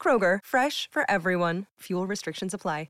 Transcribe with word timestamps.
Kroger, 0.00 0.38
fresh 0.42 0.88
for 0.90 1.04
everyone. 1.10 1.66
Fuel 1.80 2.06
restrictions 2.06 2.54
apply. 2.54 2.88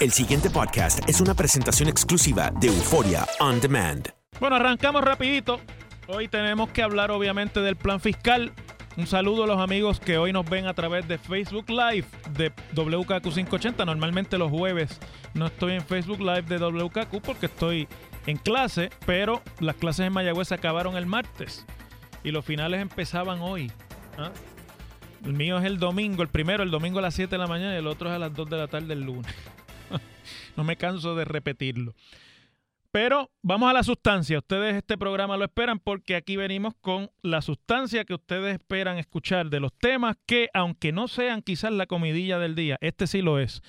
El 0.00 0.12
siguiente 0.12 0.48
podcast 0.48 1.06
es 1.06 1.20
una 1.20 1.34
presentación 1.34 1.86
exclusiva 1.86 2.50
de 2.58 2.68
Euforia 2.68 3.26
On 3.38 3.60
Demand. 3.60 4.08
Bueno, 4.40 4.56
arrancamos 4.56 5.04
rapidito. 5.04 5.60
Hoy 6.08 6.26
tenemos 6.26 6.70
que 6.70 6.82
hablar 6.82 7.10
obviamente 7.10 7.60
del 7.60 7.76
plan 7.76 8.00
fiscal. 8.00 8.50
Un 8.96 9.06
saludo 9.06 9.44
a 9.44 9.46
los 9.46 9.58
amigos 9.60 10.00
que 10.00 10.16
hoy 10.16 10.32
nos 10.32 10.48
ven 10.48 10.66
a 10.66 10.72
través 10.72 11.06
de 11.06 11.18
Facebook 11.18 11.68
Live 11.68 12.06
de 12.30 12.50
WKQ 12.74 13.24
580. 13.24 13.84
Normalmente 13.84 14.38
los 14.38 14.50
jueves 14.50 14.98
no 15.34 15.48
estoy 15.48 15.74
en 15.74 15.82
Facebook 15.82 16.20
Live 16.20 16.44
de 16.44 16.56
WKQ 16.56 17.20
porque 17.22 17.44
estoy 17.44 17.86
en 18.24 18.38
clase, 18.38 18.88
pero 19.04 19.42
las 19.58 19.76
clases 19.76 20.06
en 20.06 20.14
Mayagüez 20.14 20.48
se 20.48 20.54
acabaron 20.54 20.96
el 20.96 21.04
martes 21.04 21.66
y 22.24 22.30
los 22.30 22.42
finales 22.42 22.80
empezaban 22.80 23.42
hoy. 23.42 23.70
¿ah? 24.16 24.30
El 25.24 25.34
mío 25.34 25.58
es 25.58 25.64
el 25.64 25.78
domingo, 25.78 26.22
el 26.22 26.28
primero 26.28 26.62
el 26.62 26.70
domingo 26.70 26.98
a 26.98 27.02
las 27.02 27.14
7 27.14 27.30
de 27.30 27.38
la 27.38 27.46
mañana 27.46 27.74
y 27.74 27.78
el 27.78 27.86
otro 27.86 28.08
es 28.08 28.14
a 28.14 28.18
las 28.18 28.34
2 28.34 28.48
de 28.48 28.56
la 28.56 28.68
tarde 28.68 28.94
el 28.94 29.02
lunes. 29.02 29.32
no 30.56 30.64
me 30.64 30.76
canso 30.76 31.14
de 31.14 31.24
repetirlo. 31.24 31.94
Pero 32.90 33.30
vamos 33.42 33.70
a 33.70 33.72
la 33.72 33.84
sustancia. 33.84 34.38
Ustedes 34.38 34.74
este 34.74 34.98
programa 34.98 35.36
lo 35.36 35.44
esperan 35.44 35.78
porque 35.78 36.16
aquí 36.16 36.36
venimos 36.36 36.74
con 36.80 37.10
la 37.22 37.40
sustancia 37.40 38.04
que 38.04 38.14
ustedes 38.14 38.54
esperan 38.54 38.98
escuchar 38.98 39.48
de 39.48 39.60
los 39.60 39.72
temas 39.72 40.16
que, 40.26 40.48
aunque 40.54 40.90
no 40.90 41.06
sean 41.06 41.42
quizás 41.42 41.72
la 41.72 41.86
comidilla 41.86 42.38
del 42.38 42.56
día, 42.56 42.78
este 42.80 43.06
sí 43.06 43.22
lo 43.22 43.38
es, 43.38 43.62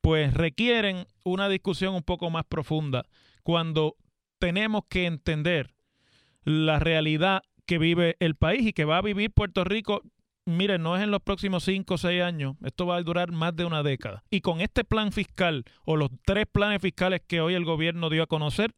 pues 0.00 0.32
requieren 0.32 1.06
una 1.24 1.48
discusión 1.48 1.94
un 1.94 2.04
poco 2.04 2.30
más 2.30 2.44
profunda 2.44 3.04
cuando 3.42 3.96
tenemos 4.38 4.82
que 4.88 5.06
entender 5.06 5.74
la 6.44 6.78
realidad 6.78 7.42
que 7.66 7.78
vive 7.78 8.16
el 8.20 8.36
país 8.36 8.64
y 8.64 8.72
que 8.72 8.84
va 8.84 8.98
a 8.98 9.02
vivir 9.02 9.32
Puerto 9.32 9.64
Rico 9.64 10.02
miren, 10.48 10.82
no 10.82 10.96
es 10.96 11.02
en 11.02 11.10
los 11.10 11.22
próximos 11.22 11.64
5 11.64 11.94
o 11.94 11.98
6 11.98 12.22
años, 12.22 12.56
esto 12.64 12.86
va 12.86 12.96
a 12.96 13.02
durar 13.02 13.32
más 13.32 13.54
de 13.54 13.64
una 13.64 13.82
década. 13.82 14.24
Y 14.30 14.40
con 14.40 14.60
este 14.60 14.84
plan 14.84 15.12
fiscal 15.12 15.64
o 15.84 15.96
los 15.96 16.10
tres 16.24 16.46
planes 16.50 16.80
fiscales 16.80 17.20
que 17.26 17.40
hoy 17.40 17.54
el 17.54 17.64
gobierno 17.64 18.10
dio 18.10 18.22
a 18.22 18.26
conocer, 18.26 18.74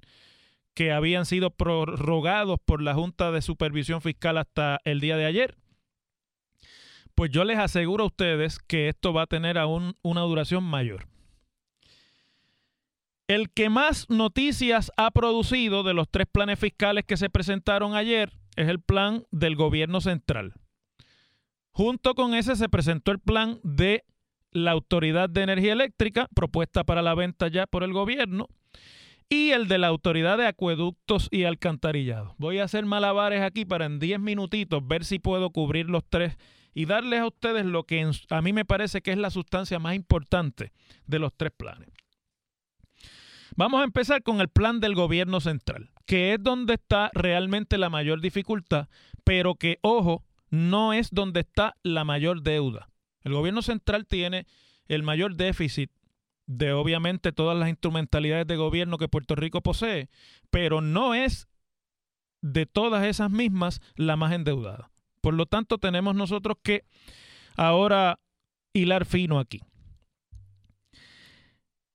que 0.74 0.92
habían 0.92 1.26
sido 1.26 1.50
prorrogados 1.50 2.58
por 2.64 2.82
la 2.82 2.94
Junta 2.94 3.30
de 3.32 3.42
Supervisión 3.42 4.00
Fiscal 4.00 4.38
hasta 4.38 4.80
el 4.84 5.00
día 5.00 5.16
de 5.16 5.26
ayer, 5.26 5.56
pues 7.14 7.30
yo 7.30 7.44
les 7.44 7.58
aseguro 7.58 8.04
a 8.04 8.06
ustedes 8.06 8.58
que 8.58 8.88
esto 8.88 9.12
va 9.12 9.22
a 9.22 9.26
tener 9.26 9.58
aún 9.58 9.96
una 10.02 10.22
duración 10.22 10.64
mayor. 10.64 11.06
El 13.28 13.50
que 13.50 13.68
más 13.68 14.08
noticias 14.10 14.90
ha 14.96 15.10
producido 15.12 15.82
de 15.82 15.94
los 15.94 16.08
tres 16.10 16.26
planes 16.30 16.58
fiscales 16.58 17.04
que 17.04 17.16
se 17.16 17.30
presentaron 17.30 17.94
ayer 17.94 18.32
es 18.56 18.68
el 18.68 18.80
plan 18.80 19.24
del 19.30 19.54
gobierno 19.54 20.00
central. 20.00 20.54
Junto 21.80 22.14
con 22.14 22.34
ese 22.34 22.56
se 22.56 22.68
presentó 22.68 23.10
el 23.10 23.20
plan 23.20 23.58
de 23.62 24.04
la 24.52 24.72
Autoridad 24.72 25.30
de 25.30 25.40
Energía 25.40 25.72
Eléctrica, 25.72 26.28
propuesta 26.34 26.84
para 26.84 27.00
la 27.00 27.14
venta 27.14 27.48
ya 27.48 27.66
por 27.66 27.84
el 27.84 27.94
gobierno, 27.94 28.48
y 29.30 29.52
el 29.52 29.66
de 29.66 29.78
la 29.78 29.86
Autoridad 29.86 30.36
de 30.36 30.46
Acueductos 30.46 31.28
y 31.30 31.44
Alcantarillado. 31.44 32.34
Voy 32.36 32.58
a 32.58 32.64
hacer 32.64 32.84
malabares 32.84 33.40
aquí 33.40 33.64
para 33.64 33.86
en 33.86 33.98
10 33.98 34.20
minutitos 34.20 34.86
ver 34.86 35.06
si 35.06 35.20
puedo 35.20 35.48
cubrir 35.52 35.88
los 35.88 36.04
tres 36.06 36.36
y 36.74 36.84
darles 36.84 37.20
a 37.20 37.28
ustedes 37.28 37.64
lo 37.64 37.84
que 37.84 38.06
a 38.28 38.42
mí 38.42 38.52
me 38.52 38.66
parece 38.66 39.00
que 39.00 39.12
es 39.12 39.18
la 39.18 39.30
sustancia 39.30 39.78
más 39.78 39.94
importante 39.94 40.72
de 41.06 41.18
los 41.18 41.32
tres 41.34 41.52
planes. 41.56 41.88
Vamos 43.56 43.80
a 43.80 43.84
empezar 43.84 44.22
con 44.22 44.42
el 44.42 44.48
plan 44.48 44.80
del 44.80 44.94
gobierno 44.94 45.40
central, 45.40 45.88
que 46.04 46.34
es 46.34 46.42
donde 46.42 46.74
está 46.74 47.10
realmente 47.14 47.78
la 47.78 47.88
mayor 47.88 48.20
dificultad, 48.20 48.88
pero 49.24 49.54
que, 49.54 49.78
ojo, 49.80 50.22
no 50.50 50.92
es 50.92 51.10
donde 51.10 51.40
está 51.40 51.76
la 51.82 52.04
mayor 52.04 52.42
deuda. 52.42 52.90
El 53.22 53.32
gobierno 53.32 53.62
central 53.62 54.06
tiene 54.06 54.46
el 54.86 55.02
mayor 55.02 55.36
déficit 55.36 55.90
de 56.46 56.72
obviamente 56.72 57.32
todas 57.32 57.56
las 57.56 57.68
instrumentalidades 57.68 58.46
de 58.46 58.56
gobierno 58.56 58.98
que 58.98 59.08
Puerto 59.08 59.36
Rico 59.36 59.62
posee, 59.62 60.08
pero 60.50 60.80
no 60.80 61.14
es 61.14 61.48
de 62.42 62.66
todas 62.66 63.04
esas 63.04 63.30
mismas 63.30 63.80
la 63.94 64.16
más 64.16 64.32
endeudada. 64.32 64.90
Por 65.20 65.34
lo 65.34 65.46
tanto, 65.46 65.78
tenemos 65.78 66.14
nosotros 66.14 66.56
que 66.62 66.84
ahora 67.56 68.18
hilar 68.72 69.04
fino 69.04 69.38
aquí. 69.38 69.60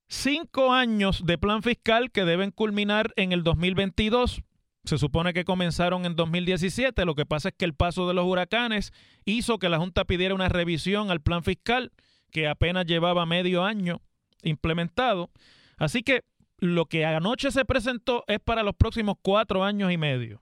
Cinco 0.08 0.72
años 0.72 1.26
de 1.26 1.38
plan 1.38 1.64
fiscal 1.64 2.12
que 2.12 2.26
deben 2.26 2.52
culminar 2.52 3.12
en 3.18 3.32
el 3.32 3.44
2022 3.44 4.42
se 4.86 4.98
supone 4.98 5.34
que 5.34 5.46
comenzaron 5.46 6.06
en 6.06 6.16
2017, 6.16 7.06
lo 7.06 7.16
que 7.16 7.26
pasa 7.26 7.50
es 7.50 7.56
que 7.58 7.66
el 7.66 7.74
paso 7.74 8.08
de 8.08 8.14
los 8.14 8.26
huracanes 8.26 8.94
hizo 9.26 9.58
que 9.58 9.70
la 9.70 9.80
Junta 9.80 10.06
pidiera 10.06 10.36
una 10.36 10.50
revisión 10.50 11.12
al 11.12 11.22
plan 11.22 11.44
fiscal 11.44 11.92
que 12.32 12.48
apenas 12.48 12.86
llevaba 12.86 13.26
medio 13.26 13.64
año 13.64 14.02
implementado. 14.44 15.32
Así 15.78 16.04
que 16.04 16.24
lo 16.60 16.86
que 16.86 17.06
anoche 17.06 17.52
se 17.52 17.66
presentó 17.66 18.24
es 18.28 18.40
para 18.40 18.64
los 18.64 18.76
próximos 18.76 19.16
cuatro 19.22 19.64
años 19.64 19.92
y 19.92 19.98
medio. 19.98 20.42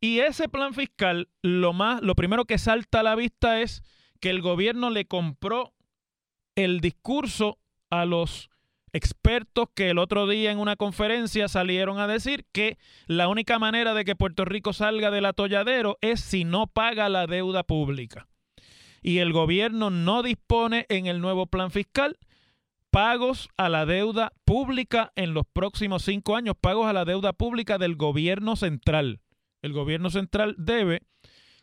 Y 0.00 0.20
ese 0.20 0.48
plan 0.48 0.74
fiscal, 0.74 1.28
lo, 1.42 1.72
más, 1.72 2.02
lo 2.02 2.14
primero 2.14 2.44
que 2.44 2.58
salta 2.58 3.00
a 3.00 3.02
la 3.02 3.14
vista 3.14 3.60
es 3.60 3.82
que 4.20 4.30
el 4.30 4.42
gobierno 4.42 4.90
le 4.90 5.06
compró 5.06 5.72
el 6.54 6.80
discurso 6.80 7.58
a 7.90 8.04
los 8.04 8.50
expertos 8.92 9.68
que 9.74 9.90
el 9.90 9.98
otro 9.98 10.26
día 10.26 10.50
en 10.50 10.58
una 10.58 10.76
conferencia 10.76 11.48
salieron 11.48 11.98
a 11.98 12.06
decir 12.06 12.46
que 12.52 12.78
la 13.06 13.28
única 13.28 13.58
manera 13.58 13.94
de 13.94 14.04
que 14.04 14.16
Puerto 14.16 14.44
Rico 14.44 14.72
salga 14.72 15.10
del 15.10 15.26
atolladero 15.26 15.98
es 16.00 16.20
si 16.20 16.44
no 16.44 16.66
paga 16.66 17.08
la 17.08 17.26
deuda 17.26 17.62
pública. 17.62 18.28
Y 19.02 19.18
el 19.18 19.32
gobierno 19.32 19.90
no 19.90 20.22
dispone 20.22 20.86
en 20.88 21.06
el 21.06 21.20
nuevo 21.20 21.46
plan 21.46 21.70
fiscal 21.70 22.18
pagos 22.90 23.50
a 23.58 23.68
la 23.68 23.84
deuda 23.84 24.32
pública 24.44 25.12
en 25.16 25.34
los 25.34 25.44
próximos 25.46 26.02
cinco 26.02 26.34
años, 26.34 26.54
pagos 26.58 26.86
a 26.86 26.94
la 26.94 27.04
deuda 27.04 27.34
pública 27.34 27.76
del 27.76 27.96
gobierno 27.96 28.56
central. 28.56 29.20
El 29.60 29.74
gobierno 29.74 30.08
central 30.08 30.54
debe 30.56 31.02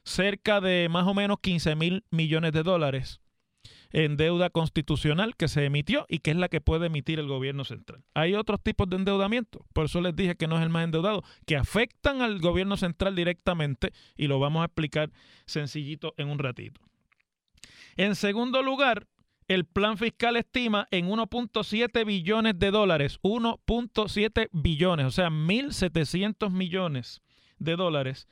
cerca 0.03 0.61
de 0.61 0.87
más 0.89 1.07
o 1.07 1.13
menos 1.13 1.39
15 1.41 1.75
mil 1.75 2.03
millones 2.11 2.51
de 2.51 2.61
dólares 2.61 3.22
en 3.93 4.17
deuda 4.17 4.49
constitucional 4.49 5.35
que 5.37 5.47
se 5.47 5.63
emitió 5.63 6.05
y 6.09 6.19
que 6.19 6.31
es 6.31 6.37
la 6.37 6.49
que 6.49 6.59
puede 6.59 6.87
emitir 6.87 7.19
el 7.19 7.27
gobierno 7.27 7.63
central. 7.63 8.03
Hay 8.15 8.33
otros 8.33 8.61
tipos 8.61 8.89
de 8.89 8.97
endeudamiento, 8.97 9.65
por 9.71 9.85
eso 9.85 10.01
les 10.01 10.15
dije 10.15 10.35
que 10.35 10.47
no 10.47 10.57
es 10.57 10.63
el 10.63 10.69
más 10.69 10.83
endeudado, 10.83 11.23
que 11.45 11.55
afectan 11.55 12.21
al 12.21 12.39
gobierno 12.39 12.75
central 12.75 13.15
directamente 13.15 13.93
y 14.17 14.27
lo 14.27 14.39
vamos 14.39 14.63
a 14.63 14.65
explicar 14.65 15.11
sencillito 15.45 16.13
en 16.17 16.29
un 16.29 16.39
ratito. 16.39 16.81
En 17.95 18.15
segundo 18.15 18.63
lugar, 18.63 19.07
el 19.47 19.65
plan 19.65 19.97
fiscal 19.97 20.37
estima 20.37 20.87
en 20.89 21.07
1.7 21.07 22.05
billones 22.05 22.57
de 22.57 22.71
dólares, 22.71 23.19
1.7 23.21 24.49
billones, 24.51 25.05
o 25.05 25.11
sea, 25.11 25.29
1.700 25.29 26.49
millones 26.49 27.21
de 27.59 27.75
dólares 27.75 28.27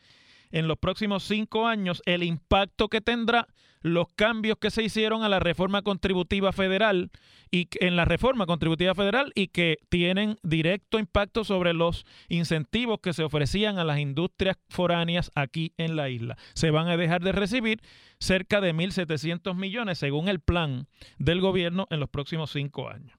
en 0.52 0.68
los 0.68 0.78
próximos 0.78 1.24
cinco 1.24 1.68
años 1.68 2.02
el 2.06 2.24
impacto 2.24 2.88
que 2.88 3.02
tendrá 3.02 3.48
los 3.82 4.08
cambios 4.16 4.58
que 4.60 4.70
se 4.72 4.84
hicieron 4.84 5.24
a 5.24 5.30
la 5.30 5.40
reforma 5.40 5.82
contributiva 5.82 6.52
federal 6.52 7.10
y 7.50 7.68
en 7.80 7.96
la 7.96 8.06
reforma 8.06 8.46
contributiva 8.46 8.94
federal 8.94 9.32
y 9.36 9.48
que 9.48 9.80
tienen 9.90 10.38
directo 10.44 11.00
impacto 11.00 11.44
sobre 11.44 11.74
los 11.74 12.06
incentivos 12.30 13.00
que 13.02 13.14
se 13.14 13.24
ofrecían 13.24 13.80
a 13.80 13.84
las 13.84 14.00
industrias 14.00 14.58
foráneas 14.70 15.32
aquí 15.36 15.74
en 15.78 15.96
la 15.96 16.10
isla. 16.10 16.38
Se 16.54 16.72
van 16.72 16.88
a 16.88 16.98
dejar 16.98 17.22
de 17.22 17.32
recibir 17.32 17.82
cerca 18.20 18.62
de 18.62 18.74
1.700 18.74 19.56
millones 19.56 19.98
según 19.98 20.28
el 20.28 20.40
plan 20.40 20.88
del 21.18 21.42
gobierno 21.42 21.88
en 21.90 22.00
los 22.00 22.10
próximos 22.10 22.52
cinco 22.52 22.88
años. 22.88 23.18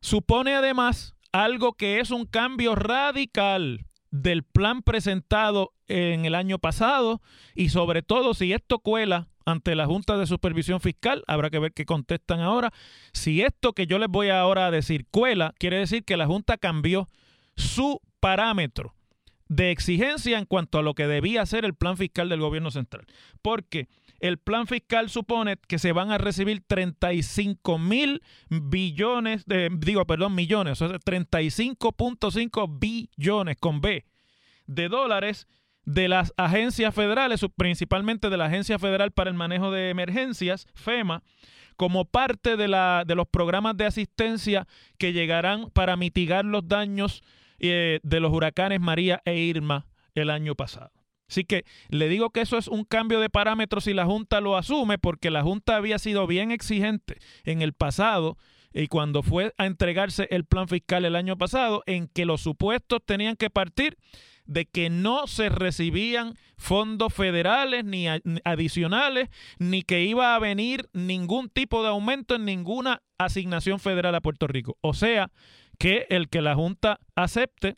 Supone 0.00 0.54
además 0.54 1.14
algo 1.32 1.72
que 1.72 2.00
es 2.00 2.10
un 2.10 2.26
cambio 2.26 2.74
radical 2.74 3.86
del 4.10 4.44
plan 4.44 4.82
presentado 4.82 5.73
en 5.88 6.24
el 6.24 6.34
año 6.34 6.58
pasado 6.58 7.20
y 7.54 7.68
sobre 7.68 8.02
todo 8.02 8.34
si 8.34 8.52
esto 8.52 8.78
cuela 8.78 9.28
ante 9.46 9.74
la 9.74 9.86
Junta 9.86 10.16
de 10.16 10.26
Supervisión 10.26 10.80
Fiscal, 10.80 11.22
habrá 11.26 11.50
que 11.50 11.58
ver 11.58 11.72
qué 11.72 11.84
contestan 11.84 12.40
ahora. 12.40 12.72
Si 13.12 13.42
esto 13.42 13.72
que 13.72 13.86
yo 13.86 13.98
les 13.98 14.08
voy 14.08 14.30
ahora 14.30 14.66
a 14.66 14.70
decir 14.70 15.06
cuela, 15.10 15.54
quiere 15.58 15.78
decir 15.78 16.04
que 16.04 16.16
la 16.16 16.26
Junta 16.26 16.56
cambió 16.56 17.08
su 17.56 18.00
parámetro 18.20 18.94
de 19.48 19.70
exigencia 19.70 20.38
en 20.38 20.46
cuanto 20.46 20.78
a 20.78 20.82
lo 20.82 20.94
que 20.94 21.06
debía 21.06 21.44
ser 21.46 21.64
el 21.64 21.74
plan 21.74 21.96
fiscal 21.96 22.28
del 22.28 22.40
gobierno 22.40 22.70
central. 22.70 23.06
Porque 23.42 23.88
el 24.20 24.38
plan 24.38 24.66
fiscal 24.66 25.10
supone 25.10 25.56
que 25.68 25.78
se 25.78 25.92
van 25.92 26.10
a 26.10 26.18
recibir 26.18 26.62
35 26.66 27.78
mil 27.78 28.22
billones, 28.48 29.44
de, 29.44 29.68
digo, 29.70 30.06
perdón, 30.06 30.34
millones, 30.34 30.80
o 30.80 30.88
sea, 30.88 30.98
35.5 30.98 32.78
billones 32.78 33.56
con 33.58 33.80
B 33.82 34.06
de 34.66 34.88
dólares 34.88 35.46
de 35.84 36.08
las 36.08 36.32
agencias 36.36 36.94
federales, 36.94 37.44
principalmente 37.56 38.30
de 38.30 38.36
la 38.36 38.46
Agencia 38.46 38.78
Federal 38.78 39.12
para 39.12 39.30
el 39.30 39.36
Manejo 39.36 39.70
de 39.70 39.90
Emergencias, 39.90 40.66
FEMA, 40.74 41.22
como 41.76 42.04
parte 42.04 42.56
de, 42.56 42.68
la, 42.68 43.04
de 43.06 43.14
los 43.14 43.26
programas 43.28 43.76
de 43.76 43.86
asistencia 43.86 44.66
que 44.98 45.12
llegarán 45.12 45.70
para 45.70 45.96
mitigar 45.96 46.44
los 46.44 46.66
daños 46.66 47.22
eh, 47.58 48.00
de 48.02 48.20
los 48.20 48.32
huracanes 48.32 48.80
María 48.80 49.20
e 49.24 49.36
Irma 49.36 49.86
el 50.14 50.30
año 50.30 50.54
pasado. 50.54 50.92
Así 51.28 51.44
que 51.44 51.64
le 51.88 52.08
digo 52.08 52.30
que 52.30 52.42
eso 52.42 52.58
es 52.58 52.68
un 52.68 52.84
cambio 52.84 53.18
de 53.18 53.30
parámetros 53.30 53.86
y 53.86 53.94
la 53.94 54.04
Junta 54.04 54.40
lo 54.40 54.56
asume 54.56 54.98
porque 54.98 55.30
la 55.30 55.42
Junta 55.42 55.76
había 55.76 55.98
sido 55.98 56.26
bien 56.26 56.50
exigente 56.50 57.18
en 57.44 57.62
el 57.62 57.72
pasado 57.72 58.36
y 58.72 58.88
cuando 58.88 59.22
fue 59.22 59.54
a 59.56 59.66
entregarse 59.66 60.28
el 60.30 60.44
plan 60.44 60.68
fiscal 60.68 61.04
el 61.04 61.16
año 61.16 61.38
pasado 61.38 61.82
en 61.86 62.08
que 62.08 62.24
los 62.24 62.40
supuestos 62.40 63.00
tenían 63.04 63.36
que 63.36 63.48
partir 63.48 63.96
de 64.46 64.66
que 64.66 64.90
no 64.90 65.26
se 65.26 65.48
recibían 65.48 66.34
fondos 66.56 67.12
federales 67.12 67.84
ni 67.84 68.06
adicionales, 68.44 69.28
ni 69.58 69.82
que 69.82 70.04
iba 70.04 70.34
a 70.34 70.38
venir 70.38 70.88
ningún 70.92 71.48
tipo 71.48 71.82
de 71.82 71.88
aumento 71.88 72.34
en 72.34 72.44
ninguna 72.44 73.02
asignación 73.18 73.80
federal 73.80 74.14
a 74.14 74.20
Puerto 74.20 74.46
Rico. 74.46 74.76
O 74.80 74.94
sea, 74.94 75.30
que 75.78 76.06
el 76.10 76.28
que 76.28 76.42
la 76.42 76.54
Junta 76.54 77.00
acepte 77.14 77.76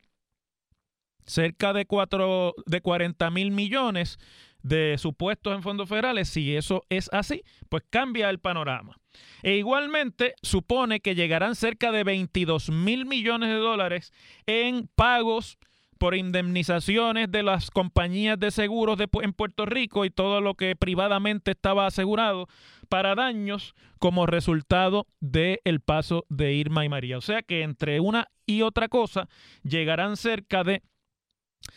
cerca 1.25 1.73
de, 1.73 1.87
cuatro, 1.87 2.55
de 2.67 2.81
40 2.81 3.31
mil 3.31 3.51
millones 3.51 4.19
de 4.63 4.99
supuestos 4.99 5.55
en 5.55 5.63
fondos 5.63 5.89
federales, 5.89 6.29
si 6.29 6.57
eso 6.57 6.83
es 6.89 7.09
así, 7.13 7.43
pues 7.69 7.85
cambia 7.89 8.31
el 8.31 8.41
panorama. 8.41 8.97
E 9.43 9.57
igualmente 9.57 10.35
supone 10.43 11.01
que 11.01 11.15
llegarán 11.15 11.55
cerca 11.55 11.93
de 11.93 12.05
22 12.05 12.71
mil 12.71 13.07
millones 13.07 13.49
de 13.49 13.57
dólares 13.57 14.13
en 14.47 14.89
pagos 14.95 15.59
por 15.99 16.15
indemnizaciones 16.15 17.31
de 17.31 17.43
las 17.43 17.71
compañías 17.71 18.39
de 18.39 18.51
seguros 18.51 18.99
en 19.01 19.33
Puerto 19.33 19.67
Rico 19.67 20.05
y 20.05 20.11
todo 20.11 20.41
lo 20.41 20.55
que 20.55 20.77
privadamente 20.77 21.53
estaba 21.53 21.87
asegurado 21.87 22.49
para 22.89 23.15
daños 23.15 23.75
como 23.99 24.27
resultado 24.27 25.07
del 25.21 25.61
el 25.65 25.81
paso 25.81 26.25
de 26.29 26.55
Irma 26.55 26.85
y 26.85 26.89
María. 26.89 27.19
O 27.19 27.23
sea 27.23 27.43
que 27.43 27.63
entre 27.63 28.01
una 28.01 28.29
y 28.47 28.63
otra 28.63 28.89
cosa 28.89 29.29
llegarán 29.63 30.17
cerca 30.17 30.65
de 30.65 30.83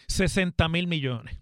60 0.07 0.68
mil 0.69 0.88
millones. 0.88 1.39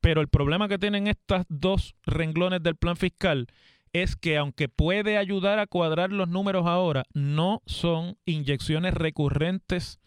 Pero 0.00 0.20
el 0.20 0.28
problema 0.28 0.68
que 0.68 0.78
tienen 0.78 1.06
estas 1.06 1.46
dos 1.48 1.94
renglones 2.04 2.62
del 2.62 2.76
plan 2.76 2.96
fiscal 2.96 3.46
es 3.92 4.16
que 4.16 4.36
aunque 4.36 4.68
puede 4.68 5.16
ayudar 5.16 5.58
a 5.58 5.66
cuadrar 5.66 6.12
los 6.12 6.28
números 6.28 6.66
ahora, 6.66 7.04
no 7.14 7.62
son 7.66 8.16
inyecciones 8.24 8.94
recurrentes 8.94 10.00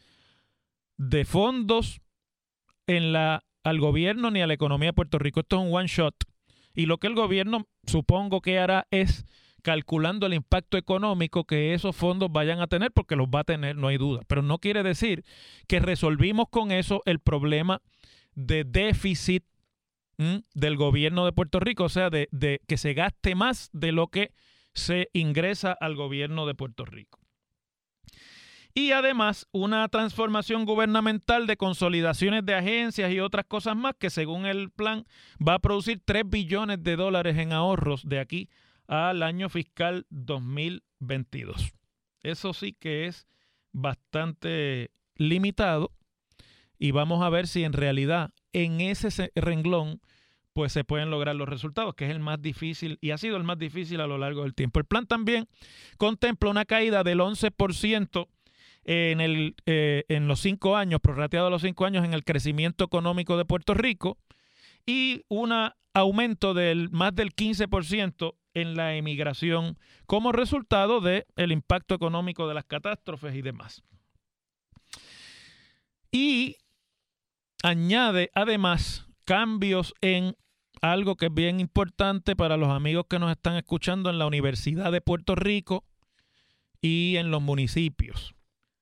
de 0.97 1.25
fondos 1.25 2.01
en 2.87 3.11
la, 3.11 3.43
al 3.63 3.79
gobierno 3.79 4.31
ni 4.31 4.41
a 4.41 4.47
la 4.47 4.53
economía 4.53 4.89
de 4.89 4.93
Puerto 4.93 5.19
Rico. 5.19 5.41
Esto 5.41 5.57
es 5.57 5.67
un 5.67 5.73
one 5.73 5.87
shot. 5.87 6.15
Y 6.73 6.85
lo 6.85 6.97
que 6.97 7.07
el 7.07 7.15
gobierno 7.15 7.67
supongo 7.85 8.41
que 8.41 8.59
hará 8.59 8.87
es 8.91 9.25
calculando 9.61 10.27
el 10.27 10.35
impacto 10.35 10.77
económico 10.77 11.45
que 11.45 11.73
esos 11.73 11.95
fondos 11.95 12.31
vayan 12.31 12.59
a 12.59 12.67
tener, 12.67 12.91
porque 12.91 13.15
los 13.15 13.27
va 13.27 13.39
a 13.39 13.43
tener, 13.45 13.75
no 13.75 13.87
hay 13.87 13.97
duda. 13.97 14.21
Pero 14.27 14.43
no 14.43 14.59
quiere 14.59 14.83
decir 14.83 15.23
que 15.67 15.79
resolvimos 15.79 16.49
con 16.49 16.71
eso 16.71 17.01
el 17.05 17.19
problema 17.19 17.81
de 18.35 18.63
déficit 18.63 19.43
del 20.53 20.77
gobierno 20.77 21.25
de 21.25 21.33
Puerto 21.33 21.59
Rico, 21.59 21.85
o 21.85 21.89
sea, 21.89 22.09
de, 22.09 22.29
de 22.31 22.61
que 22.67 22.77
se 22.77 22.93
gaste 22.93 23.35
más 23.35 23.69
de 23.73 23.91
lo 23.91 24.07
que 24.07 24.31
se 24.73 25.09
ingresa 25.13 25.71
al 25.73 25.95
gobierno 25.95 26.45
de 26.45 26.53
Puerto 26.53 26.85
Rico 26.85 27.24
y 28.77 28.91
además 28.91 29.47
una 29.53 29.87
transformación 29.87 30.65
gubernamental 30.65 31.47
de 31.47 31.55
consolidaciones 31.55 32.45
de 32.45 32.55
agencias 32.55 33.11
y 33.11 33.21
otras 33.21 33.45
cosas 33.45 33.75
más 33.77 33.95
que 33.97 34.09
según 34.09 34.45
el 34.45 34.69
plan 34.69 35.05
va 35.35 35.55
a 35.55 35.59
producir 35.59 36.01
3 36.03 36.23
billones 36.27 36.83
de 36.83 36.97
dólares 36.97 37.37
en 37.37 37.53
ahorros 37.53 38.07
de 38.07 38.19
aquí 38.19 38.49
al 38.87 39.23
año 39.23 39.47
fiscal 39.47 40.05
2022. 40.09 41.73
Eso 42.21 42.53
sí 42.53 42.73
que 42.73 43.07
es 43.07 43.25
bastante 43.71 44.91
limitado 45.15 45.91
y 46.77 46.91
vamos 46.91 47.23
a 47.23 47.29
ver 47.29 47.47
si 47.47 47.63
en 47.63 47.71
realidad 47.71 48.31
en 48.51 48.81
ese 48.81 49.31
renglón 49.35 50.01
pues 50.51 50.73
se 50.73 50.83
pueden 50.83 51.09
lograr 51.09 51.35
los 51.35 51.47
resultados, 51.47 51.95
que 51.95 52.05
es 52.05 52.11
el 52.11 52.19
más 52.19 52.41
difícil 52.41 52.97
y 52.99 53.11
ha 53.11 53.17
sido 53.17 53.37
el 53.37 53.43
más 53.43 53.57
difícil 53.57 54.01
a 54.01 54.07
lo 54.07 54.17
largo 54.17 54.43
del 54.43 54.53
tiempo. 54.53 54.79
El 54.79 54.85
plan 54.85 55.05
también 55.05 55.47
contempla 55.97 56.49
una 56.49 56.65
caída 56.65 57.03
del 57.03 57.19
11% 57.19 58.27
en, 58.85 59.19
el, 59.19 59.55
eh, 59.65 60.05
en 60.07 60.27
los 60.27 60.39
cinco 60.39 60.77
años, 60.77 61.01
prorrateado 61.01 61.49
los 61.49 61.63
cinco 61.63 61.85
años, 61.85 62.05
en 62.05 62.13
el 62.13 62.23
crecimiento 62.23 62.85
económico 62.85 63.37
de 63.37 63.45
Puerto 63.45 63.73
Rico 63.73 64.17
y 64.85 65.23
un 65.27 65.51
aumento 65.93 66.53
del 66.53 66.89
más 66.91 67.15
del 67.15 67.35
15% 67.35 68.35
en 68.53 68.75
la 68.75 68.95
emigración 68.95 69.77
como 70.05 70.31
resultado 70.31 71.01
del 71.01 71.25
el 71.35 71.51
impacto 71.51 71.95
económico 71.95 72.47
de 72.47 72.53
las 72.53 72.65
catástrofes 72.65 73.35
y 73.35 73.41
demás. 73.41 73.83
Y 76.11 76.55
añade 77.63 78.29
además 78.33 79.07
cambios 79.25 79.93
en 80.01 80.35
algo 80.81 81.15
que 81.15 81.27
es 81.27 81.33
bien 81.33 81.59
importante 81.59 82.35
para 82.35 82.57
los 82.57 82.69
amigos 82.69 83.05
que 83.09 83.19
nos 83.19 83.31
están 83.31 83.55
escuchando 83.55 84.09
en 84.09 84.19
la 84.19 84.27
Universidad 84.27 84.91
de 84.91 85.01
Puerto 85.01 85.35
Rico 85.35 85.83
y 86.81 87.17
en 87.17 87.31
los 87.31 87.41
municipios. 87.41 88.35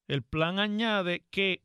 El 0.07 0.23
plan 0.23 0.59
añade 0.59 1.23
que 1.29 1.61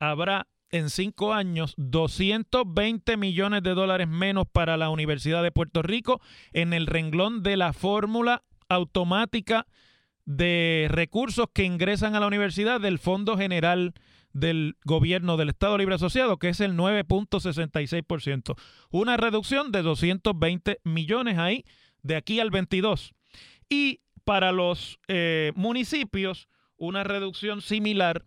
habrá 0.00 0.46
en 0.70 0.90
cinco 0.90 1.32
años 1.32 1.74
220 1.76 3.16
millones 3.16 3.62
de 3.62 3.74
dólares 3.74 4.08
menos 4.08 4.46
para 4.50 4.76
la 4.76 4.90
Universidad 4.90 5.42
de 5.42 5.52
Puerto 5.52 5.82
Rico 5.82 6.20
en 6.52 6.72
el 6.72 6.86
renglón 6.86 7.42
de 7.42 7.56
la 7.56 7.72
fórmula 7.72 8.44
automática 8.68 9.66
de 10.24 10.88
recursos 10.90 11.46
que 11.54 11.64
ingresan 11.64 12.14
a 12.14 12.20
la 12.20 12.26
universidad 12.26 12.80
del 12.80 12.98
Fondo 12.98 13.38
General 13.38 13.94
del 14.34 14.76
Gobierno 14.84 15.38
del 15.38 15.48
Estado 15.48 15.78
Libre 15.78 15.94
Asociado, 15.94 16.38
que 16.38 16.50
es 16.50 16.60
el 16.60 16.74
9.66%. 16.74 18.54
Una 18.90 19.16
reducción 19.16 19.72
de 19.72 19.80
220 19.82 20.80
millones 20.84 21.38
ahí 21.38 21.64
de 22.02 22.16
aquí 22.16 22.40
al 22.40 22.50
22. 22.50 23.14
Y 23.70 24.00
para 24.24 24.52
los 24.52 25.00
eh, 25.08 25.52
municipios, 25.56 26.48
una 26.78 27.04
reducción 27.04 27.60
similar 27.60 28.24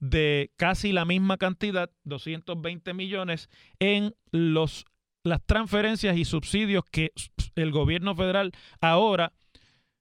de 0.00 0.50
casi 0.56 0.90
la 0.92 1.04
misma 1.04 1.36
cantidad, 1.36 1.90
220 2.04 2.92
millones, 2.92 3.48
en 3.78 4.14
los, 4.32 4.84
las 5.22 5.40
transferencias 5.46 6.16
y 6.16 6.24
subsidios 6.24 6.84
que 6.90 7.12
el 7.54 7.70
gobierno 7.70 8.16
federal 8.16 8.52
ahora 8.80 9.32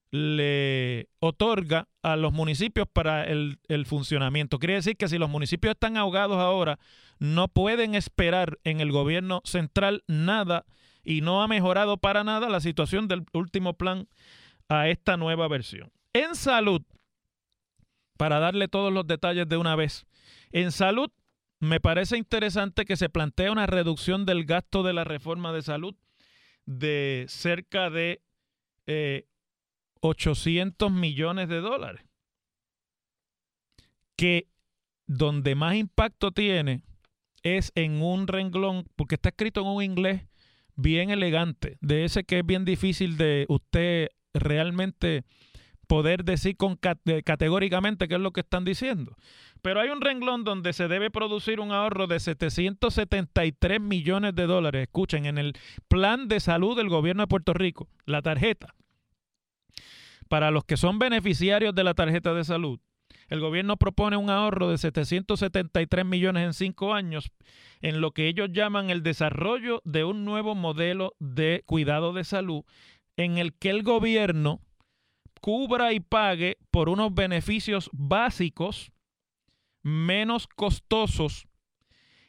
le 0.10 1.08
otorga 1.20 1.88
a 2.02 2.16
los 2.16 2.34
municipios 2.34 2.88
para 2.92 3.24
el, 3.24 3.60
el, 3.68 3.86
funcionamiento. 3.86 4.60
Quiere 4.60 4.74
decir 4.74 4.98
que 4.98 5.08
si 5.08 5.18
los 5.18 5.30
municipios 5.30 5.74
están 5.74 5.96
ahogados 5.96 6.38
ahora, 6.38 6.80
no 7.20 7.48
pueden 7.48 7.96
esperar 7.96 8.58
en 8.64 8.82
el 8.82 8.92
gobierno 8.92 9.42
central 9.46 10.04
nada 10.08 10.66
y 11.04 11.22
no 11.22 11.44
ha 11.44 11.48
mejorado 11.48 11.98
para 11.98 12.24
nada 12.24 12.50
la 12.50 12.60
situación 12.60 13.08
del 13.08 13.24
último 13.34 13.74
plan 13.74 14.08
a 14.68 14.90
esta 14.90 15.16
nueva 15.16 15.48
versión. 15.48 15.92
En 16.14 16.36
salud, 16.36 16.82
para 18.22 18.38
darle 18.38 18.68
todos 18.68 18.94
los 18.94 19.08
detalles 19.08 19.50
de 19.50 19.58
una 19.58 19.76
vez, 19.76 20.06
en 20.52 20.72
salud 20.72 21.10
me 21.60 21.80
parece 21.80 22.20
interesante 22.20 22.86
que 22.86 22.96
se 22.96 23.10
plantea 23.10 23.52
una 23.52 23.66
reducción 23.66 24.28
del 24.28 24.46
gasto 24.46 24.84
de 24.84 24.94
la 24.94 25.04
reforma 25.04 25.52
de 25.52 25.64
salud 25.64 25.96
de 26.68 27.26
cerca 27.28 27.90
de 27.90 28.22
eh, 28.86 29.26
800 30.02 30.92
millones 30.92 31.50
de 31.50 31.62
dólares. 31.62 32.06
Que 34.16 34.48
donde 35.08 35.56
más 35.56 35.74
impacto 35.74 36.30
tiene 36.30 36.84
es 37.42 37.72
en 37.74 38.04
un 38.04 38.28
renglón, 38.28 38.86
porque 38.96 39.16
está 39.16 39.30
escrito 39.30 39.62
en 39.62 39.68
un 39.68 39.82
inglés 39.82 40.28
bien 40.76 41.10
elegante, 41.10 41.80
de 41.82 42.06
ese 42.06 42.24
que 42.24 42.38
es 42.38 42.46
bien 42.46 42.66
difícil 42.66 43.18
de 43.18 43.48
usted 43.50 44.10
realmente 44.32 45.24
poder 45.92 46.24
decir 46.24 46.56
con, 46.56 46.78
categóricamente 46.78 48.08
qué 48.08 48.16
es 48.16 48.22
lo 48.22 48.32
que 48.32 48.40
están 48.40 48.64
diciendo. 48.64 49.18
Pero 49.62 49.82
hay 49.82 49.90
un 49.90 50.00
renglón 50.00 50.46
donde 50.46 50.72
se 50.72 50.88
debe 50.88 51.12
producir 51.12 51.60
un 51.60 51.74
ahorro 51.74 52.08
de 52.08 52.18
773 52.22 53.82
millones 53.82 54.34
de 54.34 54.46
dólares, 54.46 54.84
escuchen, 54.84 55.26
en 55.26 55.38
el 55.38 55.52
plan 55.90 56.30
de 56.30 56.40
salud 56.40 56.78
del 56.78 56.88
gobierno 56.88 57.24
de 57.24 57.28
Puerto 57.28 57.54
Rico, 57.54 57.90
la 58.06 58.22
tarjeta. 58.22 58.74
Para 60.30 60.50
los 60.50 60.64
que 60.64 60.78
son 60.78 60.98
beneficiarios 60.98 61.76
de 61.76 61.84
la 61.84 61.94
tarjeta 61.94 62.34
de 62.34 62.46
salud, 62.46 62.80
el 63.28 63.42
gobierno 63.42 63.76
propone 63.76 64.16
un 64.16 64.30
ahorro 64.30 64.70
de 64.70 64.78
773 64.78 66.06
millones 66.06 66.46
en 66.46 66.54
cinco 66.54 66.94
años 66.94 67.34
en 67.82 68.00
lo 68.00 68.12
que 68.12 68.30
ellos 68.30 68.48
llaman 68.54 68.92
el 68.92 69.04
desarrollo 69.04 69.82
de 69.84 70.06
un 70.06 70.24
nuevo 70.24 70.56
modelo 70.56 71.16
de 71.20 71.64
cuidado 71.66 72.14
de 72.14 72.24
salud 72.24 72.64
en 73.18 73.38
el 73.38 73.54
que 73.54 73.72
el 73.72 73.84
gobierno 73.84 74.62
cubra 75.42 75.94
y 75.94 76.00
pague 76.00 76.58
por 76.72 76.88
unos 76.88 77.14
beneficios 77.14 77.90
básicos 77.92 78.92
menos 79.84 80.48
costosos 80.48 81.48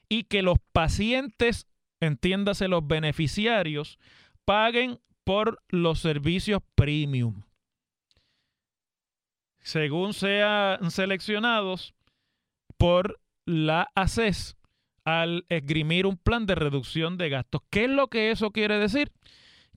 y 0.09 0.25
que 0.25 0.42
los 0.42 0.59
pacientes, 0.73 1.66
entiéndase 2.00 2.69
los 2.69 2.87
beneficiarios, 2.87 3.99
paguen 4.45 4.99
por 5.25 5.62
los 5.69 6.00
servicios 6.00 6.62
premium 6.75 7.42
según 9.62 10.12
sean 10.12 10.90
seleccionados 10.90 11.95
por 12.76 13.21
la 13.47 13.90
ACES 13.95 14.57
al 15.04 15.47
esgrimir 15.49 16.07
un 16.07 16.16
plan 16.16 16.47
de 16.47 16.54
reducción 16.54 17.16
de 17.16 17.28
gastos. 17.28 17.62
¿Qué 17.71 17.85
es 17.85 17.90
lo 17.90 18.09
que 18.09 18.31
eso 18.31 18.50
quiere 18.50 18.78
decir? 18.78 19.12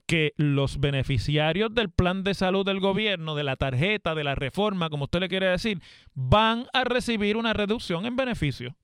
Que 0.06 0.32
los 0.36 0.78
beneficiarios 0.78 1.74
del 1.74 1.90
plan 1.90 2.22
de 2.22 2.34
salud 2.34 2.64
del 2.64 2.80
gobierno, 2.80 3.34
de 3.34 3.44
la 3.44 3.56
tarjeta, 3.56 4.14
de 4.14 4.24
la 4.24 4.34
reforma, 4.34 4.88
como 4.88 5.04
usted 5.04 5.20
le 5.20 5.28
quiere 5.28 5.46
decir, 5.46 5.80
van 6.14 6.66
a 6.72 6.84
recibir 6.84 7.36
una 7.36 7.52
reducción 7.52 8.06
en 8.06 8.16
beneficio. 8.16 8.76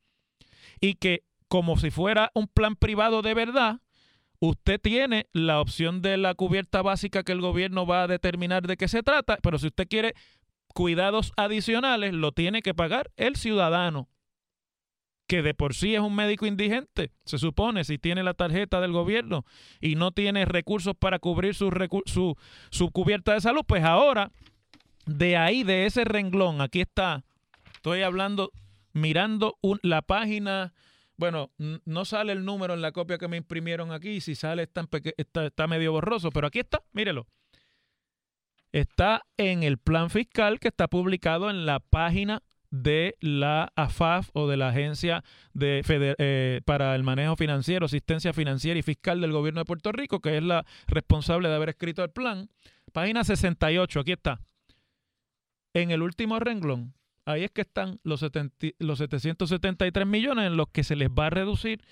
Y 0.81 0.95
que 0.95 1.25
como 1.49 1.77
si 1.77 1.91
fuera 1.91 2.31
un 2.35 2.49
plan 2.49 2.77
privado 2.77 3.23
de 3.23 3.35
verdad, 3.35 3.81
usted 4.39 4.81
tiene 4.81 5.27
la 5.33 5.61
opción 5.61 6.03
de 6.03 6.17
la 6.17 6.35
cubierta 6.35 6.83
básica 6.83 7.23
que 7.23 7.33
el 7.33 7.41
gobierno 7.41 7.87
va 7.87 8.03
a 8.03 8.09
determinar 8.09 8.67
de 8.67 8.77
qué 8.77 8.89
se 8.89 9.03
trata, 9.03 9.39
pero 9.43 9.59
si 9.59 9.67
usted 9.67 9.87
quiere 9.87 10.15
cuidados 10.75 11.33
adicionales 11.37 12.15
lo 12.15 12.33
tiene 12.33 12.63
que 12.63 12.75
pagar 12.75 13.11
el 13.17 13.37
ciudadano, 13.37 14.09
que 15.33 15.41
de 15.41 15.55
por 15.55 15.73
sí 15.73 15.95
es 15.95 16.01
un 16.03 16.15
médico 16.15 16.45
indigente, 16.45 17.11
se 17.25 17.39
supone, 17.39 17.85
si 17.85 17.97
tiene 17.97 18.23
la 18.23 18.35
tarjeta 18.35 18.83
del 18.83 18.93
gobierno 18.93 19.47
y 19.81 19.95
no 19.95 20.11
tiene 20.11 20.45
recursos 20.45 20.95
para 20.95 21.19
cubrir 21.19 21.55
su, 21.55 21.71
su, 22.05 22.37
su 22.69 22.91
cubierta 22.91 23.33
de 23.33 23.41
salud, 23.41 23.63
pues 23.67 23.83
ahora, 23.83 24.31
de 25.07 25.39
ahí, 25.39 25.63
de 25.63 25.87
ese 25.87 26.05
renglón, 26.05 26.61
aquí 26.61 26.83
está, 26.83 27.25
estoy 27.73 28.03
hablando, 28.03 28.53
mirando 28.93 29.57
la 29.83 30.03
página, 30.03 30.75
bueno, 31.17 31.51
no 31.57 32.05
sale 32.05 32.33
el 32.33 32.45
número 32.45 32.75
en 32.75 32.83
la 32.83 32.93
copia 32.93 33.17
que 33.17 33.29
me 33.29 33.39
imprimieron 33.39 33.91
aquí, 33.91 34.21
si 34.21 34.35
sale 34.35 34.65
está, 34.65 34.87
está, 35.17 35.47
está 35.47 35.67
medio 35.67 35.93
borroso, 35.93 36.29
pero 36.29 36.49
aquí 36.49 36.59
está, 36.59 36.83
mírelo. 36.93 37.27
Está 38.71 39.23
en 39.39 39.63
el 39.63 39.79
plan 39.79 40.11
fiscal 40.11 40.61
que 40.61 40.69
está 40.69 40.89
publicado 40.89 41.49
en 41.49 41.65
la 41.65 41.81
página 41.81 42.43
de 42.73 43.17
la 43.21 43.71
AFAF 43.77 44.31
o 44.33 44.49
de 44.49 44.57
la 44.57 44.71
Agencia 44.71 45.23
de 45.53 45.83
eh, 45.89 46.63
para 46.65 46.97
el 46.97 47.05
Manejo 47.05 47.37
Financiero, 47.37 47.87
Asistencia 47.87 48.33
Financiera 48.33 48.81
y 48.81 48.83
Fiscal 48.83 49.21
del 49.21 49.31
Gobierno 49.31 49.61
de 49.61 49.67
Puerto 49.67 49.93
Rico, 49.93 50.21
que 50.21 50.39
es 50.39 50.43
la 50.43 50.65
responsable 50.89 51.49
de 51.51 51.55
haber 51.55 51.69
escrito 51.69 52.03
el 52.03 52.11
plan. 52.11 52.49
Página 52.93 53.25
68, 53.25 54.01
aquí 54.01 54.13
está. 54.13 54.41
En 55.75 55.91
el 55.91 56.03
último 56.03 56.39
renglón, 56.39 56.95
ahí 57.27 57.45
es 57.45 57.51
que 57.51 57.61
están 57.61 58.01
los, 58.05 58.25
los 58.79 58.99
773 58.99 60.07
millones 60.07 60.47
en 60.47 60.57
los 60.57 60.69
que 60.69 60.83
se 60.83 60.97
les 60.97 61.11
va 61.11 61.27
a 61.27 61.31
reducir 61.31 61.83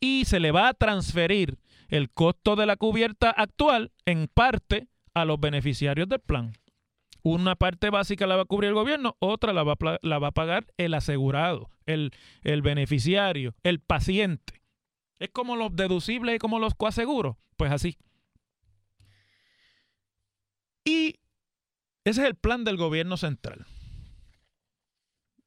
y 0.00 0.24
se 0.24 0.40
le 0.40 0.50
va 0.50 0.68
a 0.68 0.74
transferir 0.74 1.58
el 1.88 2.10
costo 2.10 2.56
de 2.56 2.64
la 2.64 2.76
cubierta 2.76 3.30
actual 3.30 3.92
en 4.06 4.28
parte 4.32 4.88
a 5.12 5.26
los 5.26 5.38
beneficiarios 5.38 6.08
del 6.08 6.20
plan. 6.20 6.54
Una 7.22 7.54
parte 7.56 7.90
básica 7.90 8.26
la 8.26 8.36
va 8.36 8.42
a 8.42 8.46
cubrir 8.46 8.68
el 8.68 8.74
gobierno, 8.74 9.16
otra 9.20 9.52
la 9.52 9.62
va 9.62 9.74
a, 9.74 9.98
la 10.02 10.18
va 10.18 10.28
a 10.28 10.32
pagar 10.32 10.66
el 10.76 10.94
asegurado, 10.94 11.70
el, 11.86 12.12
el 12.42 12.62
beneficiario, 12.62 13.54
el 13.62 13.80
paciente. 13.80 14.60
Es 15.18 15.30
como 15.30 15.54
los 15.54 15.74
deducibles 15.76 16.36
y 16.36 16.38
como 16.38 16.58
los 16.58 16.74
coaseguros. 16.74 17.36
Pues 17.56 17.70
así. 17.70 17.96
Y 20.84 21.20
ese 22.04 22.22
es 22.22 22.26
el 22.26 22.34
plan 22.34 22.64
del 22.64 22.76
gobierno 22.76 23.16
central. 23.16 23.66